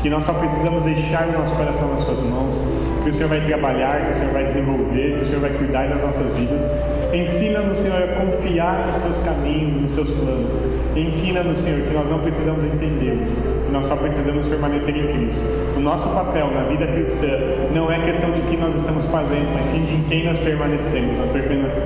que 0.00 0.08
nós 0.08 0.24
só 0.24 0.32
precisamos 0.32 0.84
deixar 0.84 1.28
o 1.28 1.32
nosso 1.32 1.54
coração 1.54 1.88
nas 1.92 2.02
Suas 2.02 2.20
mãos, 2.20 2.56
que 3.02 3.10
o 3.10 3.12
Senhor 3.12 3.28
vai 3.28 3.40
trabalhar, 3.40 4.04
que 4.04 4.12
o 4.12 4.14
Senhor 4.14 4.32
vai 4.32 4.44
desenvolver, 4.44 5.16
que 5.16 5.22
o 5.22 5.26
Senhor 5.26 5.40
vai 5.40 5.50
cuidar 5.50 5.88
das 5.88 6.02
nossas 6.02 6.32
vidas. 6.36 6.62
Ensina-nos, 7.12 7.78
Senhor, 7.78 8.02
a 8.02 8.06
confiar 8.20 8.86
nos 8.86 8.96
Seus 8.96 9.16
caminhos, 9.18 9.74
nos 9.80 9.92
Seus 9.92 10.10
planos. 10.10 10.54
Ensina-nos, 10.94 11.58
Senhor, 11.60 11.80
que 11.86 11.94
nós 11.94 12.08
não 12.08 12.18
precisamos 12.18 12.64
entendê-los, 12.64 13.30
que 13.64 13.72
nós 13.72 13.86
só 13.86 13.96
precisamos 13.96 14.46
permanecer 14.46 14.96
em 14.96 15.06
Cristo. 15.06 15.44
O 15.76 15.80
nosso 15.80 16.08
papel 16.10 16.50
na 16.50 16.64
vida 16.64 16.86
cristã 16.86 17.28
não 17.72 17.90
é 17.90 17.98
questão 18.04 18.30
de 18.32 18.42
que 18.42 18.56
nós 18.56 18.74
estamos 18.74 19.06
fazendo, 19.06 19.54
mas 19.54 19.66
sim 19.66 19.84
de 19.84 19.94
em 19.94 20.02
quem 20.02 20.24
nós 20.24 20.38
permanecemos. 20.38 21.16
Nós 21.16 21.30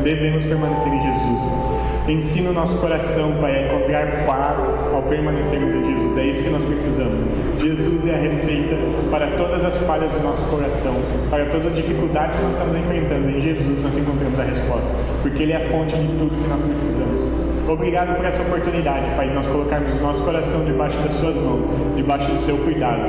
devemos 0.02 0.44
permanecer 0.44 0.92
em 0.92 1.02
Jesus. 1.02 1.71
Ensina 2.08 2.50
o 2.50 2.52
nosso 2.52 2.76
coração, 2.78 3.32
Pai, 3.40 3.62
a 3.62 3.66
encontrar 3.66 4.26
paz 4.26 4.60
ao 4.92 5.02
permanecermos 5.02 5.72
em 5.72 5.84
Jesus. 5.86 6.16
É 6.16 6.24
isso 6.24 6.42
que 6.42 6.50
nós 6.50 6.64
precisamos. 6.64 7.30
Jesus 7.60 8.08
é 8.08 8.14
a 8.14 8.18
receita 8.18 8.76
para 9.08 9.28
todas 9.36 9.64
as 9.64 9.76
falhas 9.78 10.10
do 10.10 10.20
nosso 10.20 10.42
coração, 10.46 10.96
para 11.30 11.46
todas 11.46 11.66
as 11.66 11.76
dificuldades 11.76 12.36
que 12.36 12.42
nós 12.42 12.54
estamos 12.54 12.76
enfrentando. 12.76 13.30
Em 13.30 13.40
Jesus 13.40 13.82
nós 13.82 13.96
encontramos 13.96 14.40
a 14.40 14.42
resposta, 14.42 14.92
porque 15.22 15.44
Ele 15.44 15.52
é 15.52 15.56
a 15.64 15.70
fonte 15.70 15.94
de 15.94 16.08
tudo 16.18 16.42
que 16.42 16.48
nós 16.48 16.60
precisamos. 16.60 17.30
Obrigado 17.68 18.16
por 18.16 18.24
essa 18.24 18.42
oportunidade, 18.42 19.14
Pai, 19.14 19.28
de 19.28 19.34
nós 19.34 19.46
colocarmos 19.46 19.94
o 19.94 20.02
nosso 20.02 20.24
coração 20.24 20.64
debaixo 20.64 20.98
das 20.98 21.14
Suas 21.14 21.36
mãos, 21.36 21.70
debaixo 21.94 22.32
do 22.32 22.38
Seu 22.40 22.56
cuidado. 22.58 23.08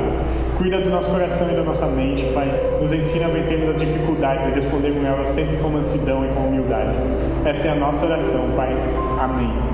Cuida 0.56 0.80
do 0.80 0.88
nosso 0.88 1.10
coração 1.10 1.50
e 1.50 1.54
da 1.54 1.62
nossa 1.62 1.86
mente, 1.86 2.24
Pai. 2.32 2.48
Nos 2.80 2.92
ensina 2.92 3.26
a 3.26 3.28
vencermos 3.28 3.70
as 3.70 3.78
dificuldades 3.78 4.48
e 4.48 4.50
respondermos 4.60 5.04
elas 5.04 5.28
sempre 5.28 5.56
com 5.56 5.68
mansidão 5.68 6.24
e 6.24 6.28
com 6.28 6.46
humildade. 6.46 6.96
Essa 7.44 7.68
é 7.68 7.70
a 7.70 7.74
nossa 7.74 8.06
oração, 8.06 8.50
Pai. 8.56 8.74
Amém. 9.18 9.73